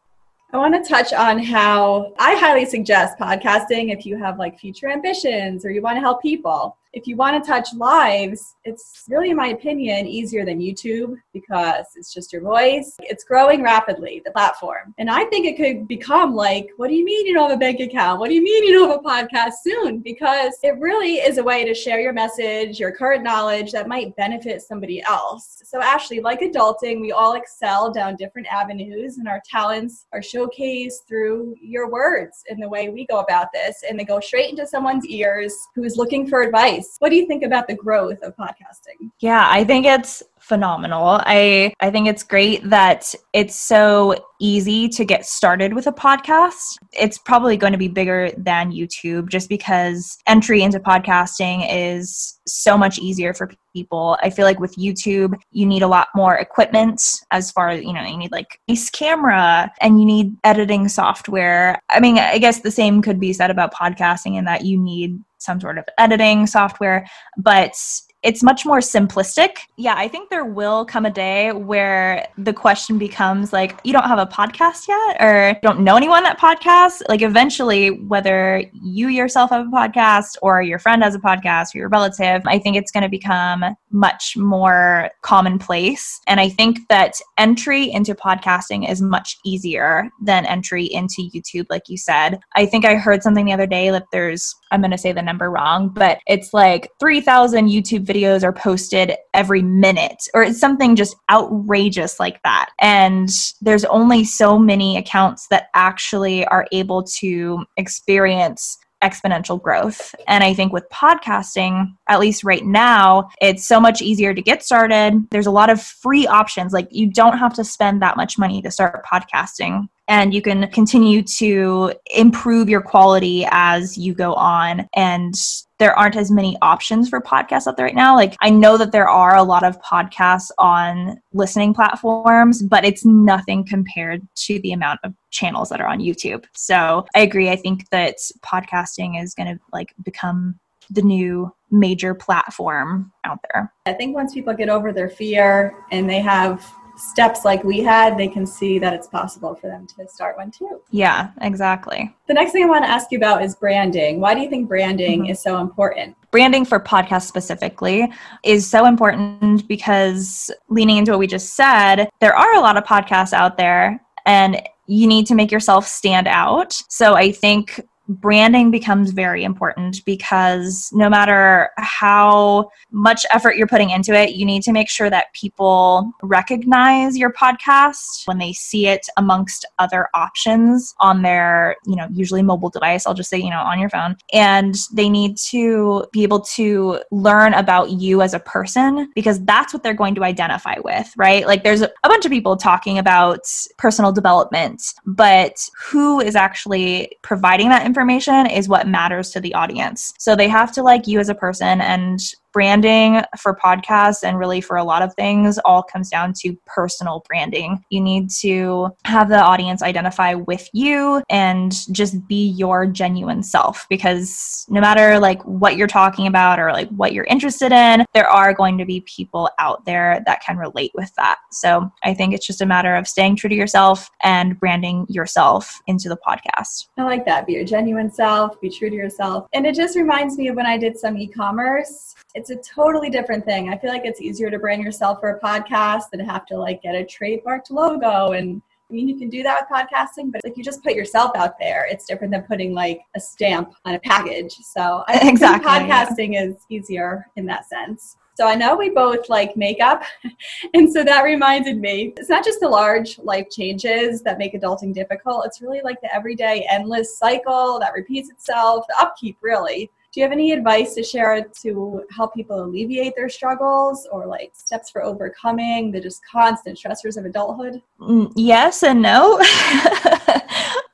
I 0.54 0.58
want 0.58 0.74
to 0.74 0.86
touch 0.86 1.14
on 1.14 1.38
how 1.38 2.12
I 2.18 2.34
highly 2.34 2.66
suggest 2.66 3.18
podcasting 3.18 3.90
if 3.90 4.04
you 4.04 4.18
have 4.18 4.38
like 4.38 4.58
future 4.58 4.90
ambitions 4.90 5.64
or 5.64 5.70
you 5.70 5.80
want 5.80 5.96
to 5.96 6.00
help 6.00 6.20
people. 6.20 6.76
If 6.94 7.06
you 7.06 7.16
want 7.16 7.42
to 7.42 7.50
touch 7.50 7.68
lives, 7.74 8.56
it's 8.64 9.04
really, 9.08 9.30
in 9.30 9.36
my 9.36 9.48
opinion, 9.48 10.06
easier 10.06 10.44
than 10.44 10.60
YouTube 10.60 11.16
because 11.32 11.86
it's 11.96 12.12
just 12.12 12.32
your 12.32 12.42
voice. 12.42 12.96
It's 13.00 13.24
growing 13.24 13.62
rapidly, 13.62 14.20
the 14.24 14.30
platform. 14.30 14.94
And 14.98 15.08
I 15.08 15.24
think 15.26 15.46
it 15.46 15.56
could 15.56 15.88
become 15.88 16.34
like, 16.34 16.68
what 16.76 16.88
do 16.88 16.94
you 16.94 17.04
mean 17.04 17.26
you 17.26 17.32
don't 17.32 17.48
have 17.48 17.56
a 17.56 17.60
bank 17.60 17.80
account? 17.80 18.20
What 18.20 18.28
do 18.28 18.34
you 18.34 18.42
mean 18.42 18.64
you 18.64 18.74
don't 18.74 18.90
have 18.90 19.00
a 19.00 19.02
podcast 19.02 19.52
soon? 19.64 20.00
Because 20.00 20.58
it 20.62 20.78
really 20.80 21.14
is 21.14 21.38
a 21.38 21.42
way 21.42 21.64
to 21.64 21.74
share 21.74 21.98
your 21.98 22.12
message, 22.12 22.78
your 22.78 22.92
current 22.92 23.24
knowledge 23.24 23.72
that 23.72 23.88
might 23.88 24.14
benefit 24.16 24.60
somebody 24.60 25.02
else. 25.02 25.62
So, 25.64 25.80
Ashley, 25.80 26.20
like 26.20 26.40
adulting, 26.40 27.00
we 27.00 27.12
all 27.12 27.34
excel 27.34 27.90
down 27.90 28.16
different 28.16 28.48
avenues 28.48 29.16
and 29.16 29.28
our 29.28 29.40
talents 29.50 30.06
are 30.12 30.20
showcased 30.20 31.06
through 31.08 31.54
your 31.62 31.90
words 31.90 32.44
and 32.50 32.62
the 32.62 32.68
way 32.68 32.90
we 32.90 33.06
go 33.06 33.20
about 33.20 33.48
this. 33.54 33.82
And 33.88 33.98
they 33.98 34.04
go 34.04 34.20
straight 34.20 34.50
into 34.50 34.66
someone's 34.66 35.06
ears 35.06 35.54
who's 35.74 35.96
looking 35.96 36.26
for 36.26 36.42
advice. 36.42 36.81
What 36.98 37.10
do 37.10 37.16
you 37.16 37.26
think 37.26 37.42
about 37.42 37.68
the 37.68 37.74
growth 37.74 38.18
of 38.22 38.36
podcasting? 38.36 39.10
Yeah, 39.20 39.48
I 39.50 39.64
think 39.64 39.86
it's 39.86 40.22
phenomenal. 40.38 41.20
I 41.24 41.72
I 41.80 41.90
think 41.90 42.08
it's 42.08 42.22
great 42.22 42.68
that 42.68 43.14
it's 43.32 43.54
so 43.54 44.16
easy 44.40 44.88
to 44.88 45.04
get 45.04 45.24
started 45.24 45.74
with 45.74 45.86
a 45.86 45.92
podcast. 45.92 46.78
It's 46.92 47.18
probably 47.18 47.56
going 47.56 47.72
to 47.72 47.78
be 47.78 47.88
bigger 47.88 48.30
than 48.36 48.72
YouTube 48.72 49.28
just 49.28 49.48
because 49.48 50.18
entry 50.26 50.62
into 50.62 50.80
podcasting 50.80 51.66
is 51.70 52.40
so 52.46 52.76
much 52.76 52.98
easier 52.98 53.32
for 53.32 53.50
people. 53.72 54.18
I 54.22 54.30
feel 54.30 54.44
like 54.44 54.60
with 54.60 54.76
YouTube, 54.76 55.34
you 55.50 55.66
need 55.66 55.82
a 55.82 55.88
lot 55.88 56.08
more 56.14 56.36
equipment 56.36 57.02
as 57.30 57.50
far 57.50 57.70
as, 57.70 57.82
you 57.82 57.92
know, 57.92 58.02
you 58.02 58.16
need 58.16 58.32
like 58.32 58.60
nice 58.68 58.90
camera 58.90 59.72
and 59.80 59.98
you 59.98 60.06
need 60.06 60.36
editing 60.44 60.88
software. 60.88 61.78
I 61.90 62.00
mean, 62.00 62.18
I 62.18 62.38
guess 62.38 62.60
the 62.60 62.70
same 62.70 63.02
could 63.02 63.20
be 63.20 63.32
said 63.32 63.50
about 63.50 63.74
podcasting 63.74 64.36
in 64.36 64.44
that 64.44 64.64
you 64.64 64.78
need 64.78 65.18
some 65.38 65.60
sort 65.60 65.78
of 65.78 65.84
editing 65.98 66.46
software, 66.46 67.06
but 67.36 67.74
it's 68.22 68.42
much 68.42 68.64
more 68.64 68.78
simplistic. 68.78 69.56
Yeah, 69.76 69.94
I 69.96 70.08
think 70.08 70.30
there 70.30 70.44
will 70.44 70.84
come 70.84 71.06
a 71.06 71.10
day 71.10 71.52
where 71.52 72.28
the 72.38 72.52
question 72.52 72.98
becomes 72.98 73.52
like, 73.52 73.78
you 73.84 73.92
don't 73.92 74.04
have 74.04 74.18
a 74.18 74.26
podcast 74.26 74.88
yet, 74.88 75.20
or 75.20 75.58
don't 75.62 75.80
know 75.80 75.96
anyone 75.96 76.22
that 76.22 76.38
podcasts. 76.38 77.02
Like, 77.08 77.22
eventually, 77.22 77.90
whether 77.90 78.64
you 78.72 79.08
yourself 79.08 79.50
have 79.50 79.66
a 79.66 79.70
podcast, 79.70 80.36
or 80.42 80.62
your 80.62 80.78
friend 80.78 81.02
has 81.02 81.14
a 81.14 81.18
podcast, 81.18 81.74
or 81.74 81.78
your 81.78 81.88
relative, 81.88 82.42
I 82.46 82.58
think 82.58 82.76
it's 82.76 82.92
going 82.92 83.02
to 83.02 83.08
become 83.08 83.64
much 83.90 84.36
more 84.36 85.10
commonplace. 85.22 86.20
And 86.26 86.40
I 86.40 86.48
think 86.48 86.78
that 86.88 87.14
entry 87.38 87.90
into 87.90 88.14
podcasting 88.14 88.88
is 88.88 89.02
much 89.02 89.36
easier 89.44 90.10
than 90.22 90.46
entry 90.46 90.84
into 90.86 91.28
YouTube, 91.34 91.66
like 91.70 91.88
you 91.88 91.96
said. 91.96 92.38
I 92.54 92.66
think 92.66 92.84
I 92.84 92.94
heard 92.94 93.22
something 93.22 93.46
the 93.46 93.52
other 93.52 93.66
day 93.66 93.90
that 93.90 94.06
there's, 94.12 94.54
I'm 94.72 94.80
going 94.80 94.90
to 94.90 94.98
say 94.98 95.12
the 95.12 95.22
number 95.22 95.50
wrong, 95.50 95.88
but 95.88 96.18
it's 96.26 96.52
like 96.52 96.88
3,000 96.98 97.68
YouTube 97.68 98.04
videos 98.04 98.42
are 98.42 98.52
posted 98.52 99.14
every 99.34 99.62
minute 99.62 100.22
or 100.34 100.42
it's 100.42 100.58
something 100.58 100.96
just 100.96 101.16
outrageous 101.30 102.18
like 102.18 102.40
that 102.42 102.70
and 102.80 103.30
there's 103.60 103.84
only 103.86 104.24
so 104.24 104.58
many 104.58 104.96
accounts 104.96 105.46
that 105.48 105.68
actually 105.74 106.44
are 106.46 106.66
able 106.72 107.02
to 107.02 107.64
experience 107.76 108.78
exponential 109.02 109.60
growth. 109.60 110.14
And 110.28 110.44
I 110.44 110.54
think 110.54 110.72
with 110.72 110.88
podcasting, 110.90 111.88
at 112.08 112.20
least 112.20 112.44
right 112.44 112.64
now, 112.64 113.28
it's 113.40 113.66
so 113.66 113.80
much 113.80 114.00
easier 114.00 114.32
to 114.32 114.40
get 114.40 114.62
started. 114.62 115.26
There's 115.30 115.46
a 115.46 115.50
lot 115.50 115.70
of 115.70 115.82
free 115.82 116.26
options. 116.26 116.72
Like 116.72 116.88
you 116.90 117.10
don't 117.10 117.38
have 117.38 117.52
to 117.54 117.64
spend 117.64 118.00
that 118.00 118.16
much 118.16 118.38
money 118.38 118.62
to 118.62 118.70
start 118.70 119.04
podcasting. 119.04 119.88
And 120.12 120.34
you 120.34 120.42
can 120.42 120.70
continue 120.72 121.22
to 121.38 121.94
improve 122.14 122.68
your 122.68 122.82
quality 122.82 123.46
as 123.50 123.96
you 123.96 124.12
go 124.12 124.34
on. 124.34 124.86
And 124.94 125.34
there 125.78 125.98
aren't 125.98 126.16
as 126.16 126.30
many 126.30 126.54
options 126.60 127.08
for 127.08 127.18
podcasts 127.18 127.66
out 127.66 127.78
there 127.78 127.86
right 127.86 127.94
now. 127.94 128.14
Like 128.14 128.36
I 128.42 128.50
know 128.50 128.76
that 128.76 128.92
there 128.92 129.08
are 129.08 129.34
a 129.34 129.42
lot 129.42 129.64
of 129.64 129.80
podcasts 129.80 130.50
on 130.58 131.18
listening 131.32 131.72
platforms, 131.72 132.62
but 132.62 132.84
it's 132.84 133.06
nothing 133.06 133.64
compared 133.64 134.20
to 134.34 134.58
the 134.58 134.72
amount 134.72 135.00
of 135.02 135.14
channels 135.30 135.70
that 135.70 135.80
are 135.80 135.88
on 135.88 135.98
YouTube. 135.98 136.44
So 136.52 137.06
I 137.16 137.20
agree. 137.20 137.48
I 137.48 137.56
think 137.56 137.88
that 137.88 138.18
podcasting 138.44 139.18
is 139.18 139.32
going 139.32 139.56
to 139.56 139.58
like 139.72 139.94
become 140.04 140.58
the 140.90 141.00
new 141.00 141.50
major 141.70 142.12
platform 142.12 143.10
out 143.24 143.38
there. 143.50 143.72
I 143.86 143.94
think 143.94 144.14
once 144.14 144.34
people 144.34 144.52
get 144.52 144.68
over 144.68 144.92
their 144.92 145.08
fear 145.08 145.74
and 145.90 146.06
they 146.06 146.20
have 146.20 146.70
steps 146.96 147.44
like 147.44 147.64
we 147.64 147.80
had, 147.80 148.16
they 148.16 148.28
can 148.28 148.46
see 148.46 148.78
that 148.78 148.92
it's 148.92 149.06
possible 149.06 149.54
for 149.54 149.66
them 149.66 149.86
to 149.96 150.08
start 150.08 150.36
one 150.36 150.50
too. 150.50 150.80
Yeah, 150.90 151.30
exactly. 151.40 152.14
The 152.28 152.34
next 152.34 152.52
thing 152.52 152.64
I 152.64 152.66
want 152.68 152.84
to 152.84 152.90
ask 152.90 153.10
you 153.10 153.18
about 153.18 153.42
is 153.42 153.54
branding. 153.54 154.20
Why 154.20 154.34
do 154.34 154.40
you 154.40 154.48
think 154.48 154.68
branding 154.68 155.24
Mhm. 155.24 155.30
is 155.30 155.42
so 155.42 155.58
important? 155.58 156.16
branding 156.30 156.64
for 156.64 156.80
podcasts 156.80 157.26
specifically 157.26 158.10
is 158.42 158.66
so 158.66 158.86
important 158.86 159.68
because 159.68 160.50
leaning 160.70 160.96
into 160.96 161.10
what 161.12 161.18
we 161.18 161.26
just 161.26 161.54
said, 161.54 162.08
there 162.22 162.34
are 162.34 162.54
a 162.54 162.60
lot 162.60 162.78
of 162.78 162.84
podcasts 162.84 163.34
out 163.34 163.58
there 163.58 164.00
and 164.24 164.62
you 164.86 165.06
need 165.06 165.26
to 165.26 165.34
make 165.34 165.52
yourself 165.52 165.86
stand 165.86 166.26
out. 166.26 166.72
So 166.88 167.14
I 167.16 167.32
think 167.32 167.80
branding 168.20 168.70
becomes 168.70 169.10
very 169.10 169.44
important 169.44 170.04
because 170.04 170.90
no 170.92 171.08
matter 171.08 171.70
how 171.78 172.70
much 172.90 173.24
effort 173.32 173.56
you're 173.56 173.66
putting 173.66 173.90
into 173.90 174.14
it, 174.14 174.34
you 174.34 174.44
need 174.44 174.62
to 174.62 174.72
make 174.72 174.88
sure 174.88 175.10
that 175.10 175.32
people 175.32 176.12
recognize 176.22 177.16
your 177.16 177.32
podcast 177.32 178.26
when 178.26 178.38
they 178.38 178.52
see 178.52 178.86
it 178.86 179.06
amongst 179.16 179.64
other 179.78 180.08
options 180.14 180.94
on 181.00 181.22
their, 181.22 181.76
you 181.86 181.96
know, 181.96 182.06
usually 182.12 182.42
mobile 182.42 182.70
device. 182.70 183.06
I'll 183.06 183.14
just 183.14 183.30
say, 183.30 183.38
you 183.38 183.50
know, 183.50 183.60
on 183.60 183.80
your 183.80 183.90
phone. 183.90 184.16
And 184.32 184.76
they 184.92 185.08
need 185.08 185.36
to 185.50 186.06
be 186.12 186.22
able 186.22 186.40
to 186.40 187.00
learn 187.10 187.54
about 187.54 187.90
you 187.90 188.22
as 188.22 188.34
a 188.34 188.40
person 188.40 189.10
because 189.14 189.42
that's 189.44 189.72
what 189.72 189.82
they're 189.82 189.94
going 189.94 190.14
to 190.16 190.24
identify 190.24 190.76
with, 190.84 191.12
right? 191.16 191.46
Like 191.46 191.64
there's 191.64 191.82
a, 191.82 191.90
bunch 192.12 192.26
of 192.26 192.30
people 192.30 192.58
talking 192.58 192.98
about 192.98 193.46
personal 193.78 194.12
development, 194.12 194.82
but 195.06 195.66
who 195.82 196.20
is 196.20 196.36
actually 196.36 197.16
providing 197.22 197.70
that 197.70 197.86
information 197.86 198.01
is 198.46 198.68
what 198.68 198.86
matters 198.86 199.30
to 199.30 199.40
the 199.40 199.54
audience. 199.54 200.12
So 200.18 200.34
they 200.34 200.48
have 200.48 200.72
to 200.72 200.82
like 200.82 201.06
you 201.06 201.20
as 201.20 201.28
a 201.28 201.34
person 201.34 201.80
and 201.80 202.20
branding 202.52 203.22
for 203.38 203.56
podcasts 203.56 204.22
and 204.22 204.38
really 204.38 204.60
for 204.60 204.76
a 204.76 204.84
lot 204.84 205.02
of 205.02 205.14
things 205.14 205.58
all 205.64 205.82
comes 205.82 206.10
down 206.10 206.32
to 206.34 206.56
personal 206.66 207.24
branding. 207.28 207.84
You 207.90 208.00
need 208.00 208.30
to 208.40 208.90
have 209.04 209.28
the 209.28 209.40
audience 209.40 209.82
identify 209.82 210.34
with 210.34 210.68
you 210.72 211.22
and 211.30 211.72
just 211.92 212.26
be 212.28 212.50
your 212.50 212.86
genuine 212.86 213.42
self 213.42 213.86
because 213.88 214.66
no 214.68 214.80
matter 214.80 215.18
like 215.18 215.42
what 215.42 215.76
you're 215.76 215.86
talking 215.86 216.26
about 216.26 216.58
or 216.58 216.72
like 216.72 216.88
what 216.90 217.12
you're 217.12 217.24
interested 217.24 217.72
in, 217.72 218.04
there 218.14 218.28
are 218.28 218.52
going 218.52 218.78
to 218.78 218.84
be 218.84 219.00
people 219.00 219.48
out 219.58 219.84
there 219.84 220.22
that 220.26 220.42
can 220.42 220.56
relate 220.56 220.92
with 220.94 221.12
that. 221.16 221.38
So 221.50 221.90
I 222.04 222.14
think 222.14 222.34
it's 222.34 222.46
just 222.46 222.60
a 222.60 222.66
matter 222.66 222.94
of 222.94 223.08
staying 223.08 223.36
true 223.36 223.48
to 223.48 223.56
yourself 223.56 224.10
and 224.22 224.58
branding 224.58 225.06
yourself 225.08 225.80
into 225.86 226.08
the 226.08 226.18
podcast. 226.26 226.88
I 226.98 227.04
like 227.04 227.24
that. 227.26 227.46
Be 227.46 227.54
your 227.54 227.64
genuine 227.64 228.10
self, 228.10 228.60
be 228.60 228.70
true 228.70 228.90
to 228.90 228.96
yourself. 228.96 229.46
And 229.52 229.66
it 229.66 229.74
just 229.74 229.96
reminds 229.96 230.36
me 230.36 230.48
of 230.48 230.56
when 230.56 230.66
I 230.66 230.76
did 230.76 230.98
some 230.98 231.16
e 231.16 231.28
commerce. 231.28 232.14
It's 232.42 232.50
a 232.50 232.56
totally 232.56 233.08
different 233.08 233.44
thing. 233.44 233.68
I 233.68 233.78
feel 233.78 233.90
like 233.90 234.04
it's 234.04 234.20
easier 234.20 234.50
to 234.50 234.58
brand 234.58 234.82
yourself 234.82 235.20
for 235.20 235.30
a 235.30 235.38
podcast 235.38 236.10
than 236.10 236.18
have 236.18 236.44
to 236.46 236.56
like 236.56 236.82
get 236.82 236.96
a 236.96 237.04
trademarked 237.04 237.70
logo 237.70 238.32
and 238.32 238.60
I 238.90 238.94
mean, 238.94 239.08
you 239.08 239.16
can 239.16 239.30
do 239.30 239.44
that 239.44 239.60
with 239.60 239.70
podcasting, 239.70 240.32
but 240.32 240.40
if 240.44 240.56
you 240.56 240.64
just 240.64 240.82
put 240.82 240.94
yourself 240.94 241.30
out 241.36 241.56
there, 241.60 241.86
it's 241.88 242.04
different 242.04 242.32
than 242.32 242.42
putting 242.42 242.74
like 242.74 243.00
a 243.14 243.20
stamp 243.20 243.74
on 243.84 243.94
a 243.94 244.00
package. 244.00 244.54
So 244.56 245.04
I 245.06 245.20
exactly, 245.22 245.70
podcasting 245.70 246.32
yeah. 246.32 246.46
is 246.46 246.56
easier 246.68 247.28
in 247.36 247.46
that 247.46 247.68
sense. 247.68 248.16
So 248.34 248.48
I 248.48 248.56
know 248.56 248.74
we 248.74 248.90
both 248.90 249.28
like 249.28 249.56
makeup. 249.56 250.02
and 250.74 250.92
so 250.92 251.04
that 251.04 251.22
reminded 251.22 251.78
me 251.78 252.12
it's 252.16 252.28
not 252.28 252.44
just 252.44 252.58
the 252.58 252.68
large 252.68 253.20
life 253.20 253.46
changes 253.50 254.20
that 254.22 254.36
make 254.36 254.52
adulting 254.52 254.92
difficult, 254.92 255.46
it's 255.46 255.62
really 255.62 255.80
like 255.84 256.00
the 256.00 256.12
everyday 256.12 256.66
endless 256.68 257.16
cycle 257.16 257.78
that 257.78 257.92
repeats 257.92 258.30
itself, 258.30 258.84
the 258.88 258.96
upkeep, 259.00 259.38
really. 259.42 259.92
Do 260.12 260.20
you 260.20 260.24
have 260.24 260.32
any 260.32 260.52
advice 260.52 260.94
to 260.96 261.02
share 261.02 261.42
to 261.62 262.04
help 262.14 262.34
people 262.34 262.62
alleviate 262.62 263.14
their 263.16 263.30
struggles 263.30 264.06
or 264.12 264.26
like 264.26 264.52
steps 264.54 264.90
for 264.90 265.02
overcoming 265.02 265.90
the 265.90 266.02
just 266.02 266.20
constant 266.30 266.78
stressors 266.78 267.16
of 267.16 267.24
adulthood? 267.24 267.80
Mm, 267.98 268.30
yes 268.36 268.82
and 268.82 269.00
no. 269.00 269.38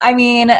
I 0.00 0.14
mean, 0.14 0.52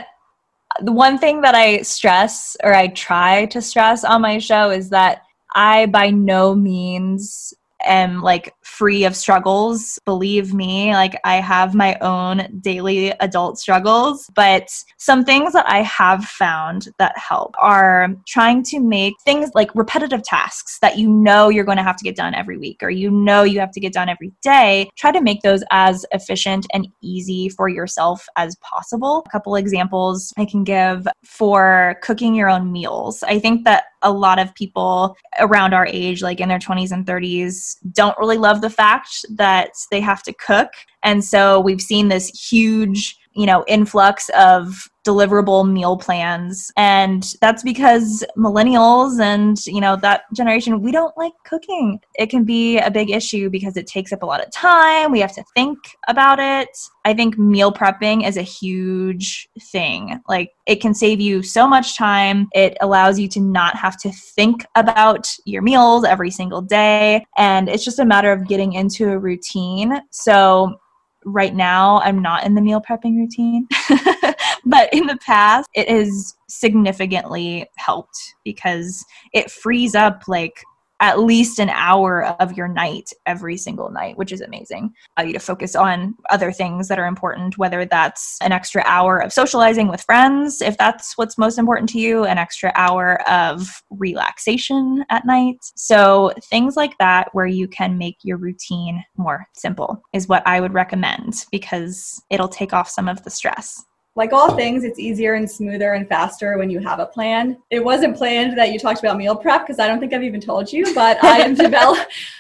the 0.82 0.92
one 0.92 1.18
thing 1.18 1.40
that 1.42 1.54
I 1.54 1.82
stress 1.82 2.56
or 2.64 2.74
I 2.74 2.88
try 2.88 3.46
to 3.46 3.62
stress 3.62 4.02
on 4.02 4.22
my 4.22 4.38
show 4.38 4.70
is 4.70 4.90
that 4.90 5.22
I 5.54 5.86
by 5.86 6.10
no 6.10 6.56
means 6.56 7.54
am 7.84 8.22
like 8.22 8.54
free 8.68 9.04
of 9.04 9.16
struggles. 9.16 9.98
Believe 10.04 10.54
me, 10.54 10.92
like 10.92 11.18
I 11.25 11.37
have 11.37 11.75
my 11.75 11.96
own 12.00 12.60
daily 12.60 13.10
adult 13.20 13.58
struggles, 13.58 14.30
but 14.34 14.70
some 14.98 15.25
things 15.25 15.52
that 15.54 15.68
I 15.68 15.82
have 15.82 16.25
found 16.25 16.88
that 16.98 17.16
help 17.18 17.54
are 17.58 18.08
trying 18.26 18.62
to 18.64 18.80
make 18.80 19.14
things 19.25 19.50
like 19.54 19.75
repetitive 19.75 20.22
tasks 20.22 20.78
that 20.80 20.98
you 20.98 21.08
know 21.08 21.48
you're 21.48 21.64
going 21.64 21.78
to 21.78 21.82
have 21.82 21.96
to 21.96 22.04
get 22.04 22.16
done 22.16 22.34
every 22.34 22.58
week 22.58 22.82
or 22.82 22.90
you 22.90 23.10
know 23.10 23.42
you 23.42 23.58
have 23.60 23.72
to 23.72 23.80
get 23.80 23.92
done 23.92 24.08
every 24.08 24.32
day. 24.42 24.88
Try 24.96 25.12
to 25.12 25.22
make 25.22 25.42
those 25.42 25.64
as 25.70 26.04
efficient 26.12 26.66
and 26.72 26.87
easy 27.02 27.48
for 27.48 27.68
yourself 27.68 28.26
as 28.37 28.56
possible. 28.56 29.25
A 29.26 29.30
couple 29.30 29.56
examples 29.56 30.32
I 30.37 30.44
can 30.44 30.62
give 30.64 31.06
for 31.25 31.96
cooking 32.02 32.34
your 32.34 32.50
own 32.50 32.70
meals. 32.70 33.22
I 33.22 33.38
think 33.38 33.64
that 33.64 33.84
a 34.02 34.12
lot 34.12 34.38
of 34.38 34.54
people 34.54 35.16
around 35.40 35.75
our 35.75 35.87
age, 35.87 36.22
like 36.22 36.40
in 36.40 36.48
their 36.48 36.58
20s 36.58 36.92
and 36.92 37.06
30s, 37.06 37.76
don't 37.92 38.16
really 38.18 38.38
love 38.38 38.57
the 38.58 38.70
fact 38.70 39.24
that 39.30 39.70
they 39.90 40.00
have 40.00 40.22
to 40.24 40.32
cook. 40.32 40.70
And 41.02 41.24
so 41.24 41.60
we've 41.60 41.80
seen 41.80 42.08
this 42.08 42.28
huge, 42.28 43.16
you 43.32 43.46
know, 43.46 43.64
influx 43.66 44.28
of 44.30 44.88
deliverable 45.08 45.70
meal 45.70 45.96
plans. 45.96 46.70
And 46.76 47.34
that's 47.40 47.62
because 47.62 48.22
millennials 48.36 49.20
and 49.20 49.64
you 49.66 49.80
know 49.80 49.96
that 49.96 50.22
generation 50.34 50.82
we 50.82 50.92
don't 50.92 51.16
like 51.16 51.32
cooking. 51.44 51.98
It 52.18 52.26
can 52.26 52.44
be 52.44 52.78
a 52.78 52.90
big 52.90 53.10
issue 53.10 53.48
because 53.48 53.76
it 53.76 53.86
takes 53.86 54.12
up 54.12 54.22
a 54.22 54.26
lot 54.26 54.44
of 54.44 54.52
time. 54.52 55.10
We 55.10 55.20
have 55.20 55.34
to 55.34 55.44
think 55.54 55.78
about 56.08 56.38
it. 56.38 56.68
I 57.04 57.14
think 57.14 57.38
meal 57.38 57.72
prepping 57.72 58.26
is 58.26 58.36
a 58.36 58.42
huge 58.42 59.48
thing. 59.72 60.20
Like 60.28 60.50
it 60.66 60.76
can 60.82 60.92
save 60.92 61.20
you 61.20 61.42
so 61.42 61.66
much 61.66 61.96
time. 61.96 62.48
It 62.52 62.76
allows 62.82 63.18
you 63.18 63.28
to 63.28 63.40
not 63.40 63.76
have 63.76 63.98
to 64.02 64.12
think 64.12 64.66
about 64.74 65.26
your 65.46 65.62
meals 65.62 66.04
every 66.04 66.30
single 66.30 66.60
day. 66.60 67.24
And 67.38 67.68
it's 67.68 67.84
just 67.84 67.98
a 67.98 68.04
matter 68.04 68.30
of 68.30 68.47
getting 68.47 68.75
into 68.75 69.10
a 69.10 69.18
routine. 69.18 70.02
So 70.10 70.78
right 71.25 71.54
now 71.54 72.00
I'm 72.00 72.21
not 72.21 72.44
in 72.44 72.54
the 72.54 72.60
meal 72.60 72.80
prepping 72.80 73.16
routine. 73.16 73.66
but 74.64 74.92
in 74.92 75.06
the 75.06 75.18
past, 75.18 75.68
it 75.75 75.88
has 75.88 76.34
significantly 76.49 77.66
helped 77.76 78.16
because 78.44 79.04
it 79.32 79.50
frees 79.50 79.94
up 79.94 80.23
like 80.28 80.62
at 81.00 81.21
least 81.21 81.58
an 81.58 81.71
hour 81.71 82.25
of 82.40 82.56
your 82.56 82.66
night 82.66 83.10
every 83.26 83.56
single 83.56 83.90
night, 83.90 84.16
which 84.18 84.32
is 84.32 84.40
amazing. 84.40 84.92
Allow 85.16 85.28
you 85.28 85.32
to 85.32 85.38
focus 85.38 85.76
on 85.76 86.14
other 86.30 86.50
things 86.50 86.88
that 86.88 86.99
are 86.99 87.06
important, 87.06 87.56
whether 87.56 87.84
that's 87.84 88.36
an 88.42 88.52
extra 88.52 88.82
hour 88.84 89.18
of 89.18 89.32
socializing 89.32 89.88
with 89.88 90.02
friends, 90.02 90.60
if 90.60 90.76
that's 90.76 91.16
what's 91.16 91.38
most 91.38 91.58
important 91.58 91.88
to 91.90 92.00
you, 92.00 92.25
an 92.25 92.38
extra 92.38 92.73
hour 92.75 93.23
of 93.28 93.82
relaxation 93.90 95.04
at 95.10 95.25
night. 95.25 95.58
So, 95.76 96.32
things 96.44 96.76
like 96.76 96.99
that 96.99 97.28
where 97.32 97.47
you 97.47 97.68
can 97.68 97.99
make 97.99 98.16
your 98.23 98.36
routine 98.36 99.04
more 99.16 99.47
simple 99.54 100.02
is 100.12 100.28
what 100.28 100.47
I 100.47 100.60
would 100.60 100.75
recommend 100.75 101.44
because 101.52 102.21
it'll 102.30 102.49
take 102.49 102.73
off 102.73 102.88
some 102.88 103.08
of 103.08 103.23
the 103.23 103.30
stress 103.30 103.84
like 104.19 104.33
all 104.33 104.57
things, 104.57 104.83
it's 104.83 104.99
easier 104.99 105.35
and 105.35 105.49
smoother 105.49 105.93
and 105.93 106.09
faster 106.09 106.59
when 106.59 106.69
you 106.69 106.81
have 106.81 106.99
a 106.99 107.07
plan. 107.07 107.57
It 107.71 107.83
wasn't 107.83 108.17
planned 108.17 108.59
that 108.59 108.73
you 108.73 108.78
talked 108.81 108.99
about 108.99 109.17
meal 109.17 109.37
prep 109.37 109.65
because 109.65 109.78
I 109.78 109.87
don't 109.87 110.00
think 110.00 110.13
I've 110.13 110.25
even 110.25 110.41
told 110.41 110.73
you, 110.73 110.93
but 110.93 111.23
I 111.23 111.39
am 111.39 111.54
develop 111.54 111.99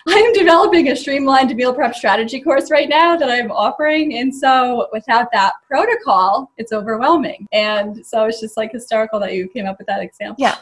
I 0.08 0.14
am 0.14 0.32
developing 0.32 0.88
a 0.88 0.96
streamlined 0.96 1.54
meal 1.54 1.72
prep 1.72 1.94
strategy 1.94 2.40
course 2.40 2.72
right 2.72 2.88
now 2.88 3.16
that 3.16 3.30
I'm 3.30 3.52
offering. 3.52 4.18
And 4.18 4.34
so 4.34 4.88
without 4.92 5.30
that 5.32 5.52
protocol, 5.68 6.50
it's 6.56 6.72
overwhelming. 6.72 7.46
And 7.52 8.04
so 8.04 8.24
it's 8.24 8.40
just 8.40 8.56
like 8.56 8.72
hysterical 8.72 9.20
that 9.20 9.34
you 9.34 9.48
came 9.48 9.66
up 9.66 9.78
with 9.78 9.86
that 9.86 10.02
example. 10.02 10.42
Yeah. 10.42 10.56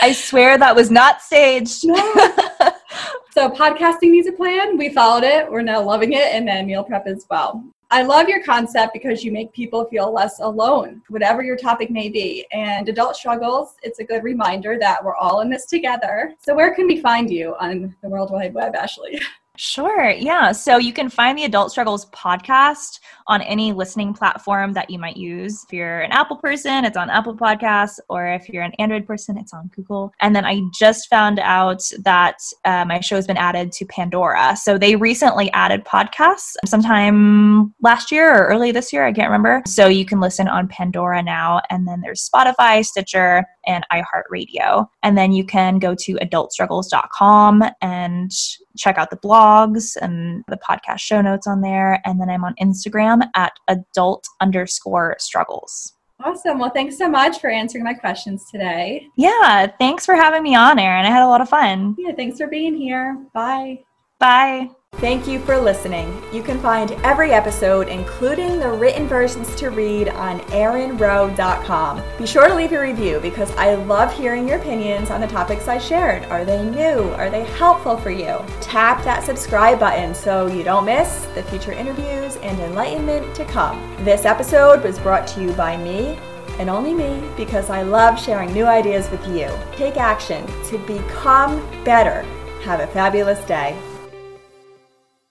I 0.00 0.12
swear 0.12 0.56
that 0.56 0.76
was 0.76 0.88
not 0.88 1.20
staged. 1.20 1.84
No. 1.84 1.94
so 3.32 3.50
podcasting 3.50 4.12
needs 4.12 4.28
a 4.28 4.32
plan. 4.32 4.78
We 4.78 4.90
followed 4.90 5.24
it. 5.24 5.50
We're 5.50 5.62
now 5.62 5.82
loving 5.82 6.12
it. 6.12 6.32
And 6.32 6.46
then 6.46 6.66
meal 6.66 6.84
prep 6.84 7.08
as 7.08 7.26
well. 7.28 7.64
I 7.94 8.02
love 8.02 8.28
your 8.28 8.42
concept 8.42 8.92
because 8.92 9.22
you 9.22 9.30
make 9.30 9.52
people 9.52 9.84
feel 9.84 10.12
less 10.12 10.40
alone, 10.40 11.00
whatever 11.10 11.44
your 11.44 11.56
topic 11.56 11.92
may 11.92 12.08
be. 12.08 12.44
And 12.50 12.88
adult 12.88 13.14
struggles, 13.14 13.76
it's 13.84 14.00
a 14.00 14.04
good 14.04 14.24
reminder 14.24 14.76
that 14.80 15.04
we're 15.04 15.14
all 15.14 15.42
in 15.42 15.48
this 15.48 15.66
together. 15.66 16.34
So, 16.40 16.56
where 16.56 16.74
can 16.74 16.88
we 16.88 17.00
find 17.00 17.30
you 17.30 17.54
on 17.60 17.94
the 18.02 18.08
World 18.08 18.32
Wide 18.32 18.52
Web, 18.52 18.74
Ashley? 18.74 19.20
Sure. 19.56 20.10
Yeah. 20.10 20.50
So 20.50 20.78
you 20.78 20.92
can 20.92 21.08
find 21.08 21.38
the 21.38 21.44
Adult 21.44 21.70
Struggles 21.70 22.06
podcast 22.06 22.98
on 23.28 23.40
any 23.42 23.72
listening 23.72 24.12
platform 24.12 24.72
that 24.72 24.90
you 24.90 24.98
might 24.98 25.16
use. 25.16 25.62
If 25.62 25.72
you're 25.72 26.00
an 26.00 26.10
Apple 26.10 26.36
person, 26.36 26.84
it's 26.84 26.96
on 26.96 27.08
Apple 27.08 27.36
Podcasts, 27.36 28.00
or 28.08 28.26
if 28.26 28.48
you're 28.48 28.64
an 28.64 28.72
Android 28.80 29.06
person, 29.06 29.38
it's 29.38 29.54
on 29.54 29.70
Google. 29.74 30.12
And 30.20 30.34
then 30.34 30.44
I 30.44 30.60
just 30.76 31.08
found 31.08 31.38
out 31.38 31.82
that 32.00 32.38
uh, 32.64 32.84
my 32.84 32.98
show 32.98 33.14
has 33.14 33.28
been 33.28 33.36
added 33.36 33.70
to 33.72 33.84
Pandora. 33.84 34.56
So 34.56 34.76
they 34.76 34.96
recently 34.96 35.52
added 35.52 35.84
podcasts 35.84 36.54
sometime 36.66 37.72
last 37.80 38.10
year 38.10 38.34
or 38.34 38.48
early 38.48 38.72
this 38.72 38.92
year. 38.92 39.06
I 39.06 39.12
can't 39.12 39.30
remember. 39.30 39.62
So 39.66 39.86
you 39.86 40.04
can 40.04 40.18
listen 40.18 40.48
on 40.48 40.66
Pandora 40.66 41.22
now. 41.22 41.60
And 41.70 41.86
then 41.86 42.00
there's 42.00 42.28
Spotify, 42.28 42.84
Stitcher, 42.84 43.44
and 43.66 43.84
iHeartRadio. 43.92 44.86
And 45.02 45.16
then 45.16 45.32
you 45.32 45.44
can 45.44 45.78
go 45.78 45.94
to 45.94 46.14
adultstruggles.com 46.14 47.64
and 47.80 48.32
check 48.76 48.98
out 48.98 49.10
the 49.10 49.16
blogs 49.16 49.96
and 50.00 50.44
the 50.48 50.58
podcast 50.58 51.00
show 51.00 51.20
notes 51.20 51.46
on 51.46 51.60
there. 51.60 52.00
And 52.04 52.20
then 52.20 52.30
I'm 52.30 52.44
on 52.44 52.54
Instagram 52.60 53.22
at 53.34 53.52
adult 53.68 54.26
underscore 54.40 55.16
struggles. 55.18 55.92
Awesome. 56.22 56.58
Well, 56.58 56.70
thanks 56.70 56.96
so 56.96 57.08
much 57.08 57.40
for 57.40 57.50
answering 57.50 57.84
my 57.84 57.94
questions 57.94 58.50
today. 58.50 59.08
Yeah. 59.16 59.66
Thanks 59.78 60.06
for 60.06 60.14
having 60.14 60.42
me 60.42 60.54
on, 60.54 60.78
Erin. 60.78 61.04
I 61.04 61.10
had 61.10 61.24
a 61.24 61.28
lot 61.28 61.40
of 61.40 61.48
fun. 61.48 61.96
Yeah. 61.98 62.12
Thanks 62.12 62.38
for 62.38 62.46
being 62.46 62.76
here. 62.76 63.18
Bye. 63.34 63.80
Bye. 64.18 64.70
Thank 64.98 65.26
you 65.26 65.38
for 65.40 65.58
listening. 65.58 66.22
You 66.32 66.42
can 66.42 66.58
find 66.60 66.92
every 67.02 67.32
episode, 67.32 67.88
including 67.88 68.58
the 68.58 68.70
written 68.70 69.06
versions 69.06 69.54
to 69.56 69.70
read, 69.70 70.08
on 70.08 70.40
erinrowe.com. 70.40 72.02
Be 72.16 72.26
sure 72.26 72.48
to 72.48 72.54
leave 72.54 72.72
a 72.72 72.80
review 72.80 73.20
because 73.20 73.50
I 73.56 73.74
love 73.74 74.16
hearing 74.16 74.48
your 74.48 74.58
opinions 74.58 75.10
on 75.10 75.20
the 75.20 75.26
topics 75.26 75.68
I 75.68 75.78
shared. 75.78 76.24
Are 76.26 76.44
they 76.44 76.64
new? 76.64 77.10
Are 77.14 77.28
they 77.28 77.44
helpful 77.44 77.96
for 77.96 78.10
you? 78.10 78.38
Tap 78.60 79.04
that 79.04 79.24
subscribe 79.24 79.78
button 79.78 80.14
so 80.14 80.46
you 80.46 80.62
don't 80.62 80.86
miss 80.86 81.26
the 81.34 81.42
future 81.42 81.72
interviews 81.72 82.36
and 82.36 82.58
enlightenment 82.60 83.34
to 83.34 83.44
come. 83.44 83.78
This 84.04 84.24
episode 84.24 84.82
was 84.82 84.98
brought 84.98 85.26
to 85.28 85.42
you 85.42 85.52
by 85.52 85.76
me 85.76 86.18
and 86.58 86.70
only 86.70 86.94
me 86.94 87.22
because 87.36 87.68
I 87.68 87.82
love 87.82 88.18
sharing 88.18 88.52
new 88.52 88.64
ideas 88.64 89.10
with 89.10 89.26
you. 89.28 89.50
Take 89.72 89.96
action 89.96 90.46
to 90.66 90.78
become 90.86 91.60
better. 91.84 92.22
Have 92.62 92.80
a 92.80 92.86
fabulous 92.86 93.44
day. 93.44 93.76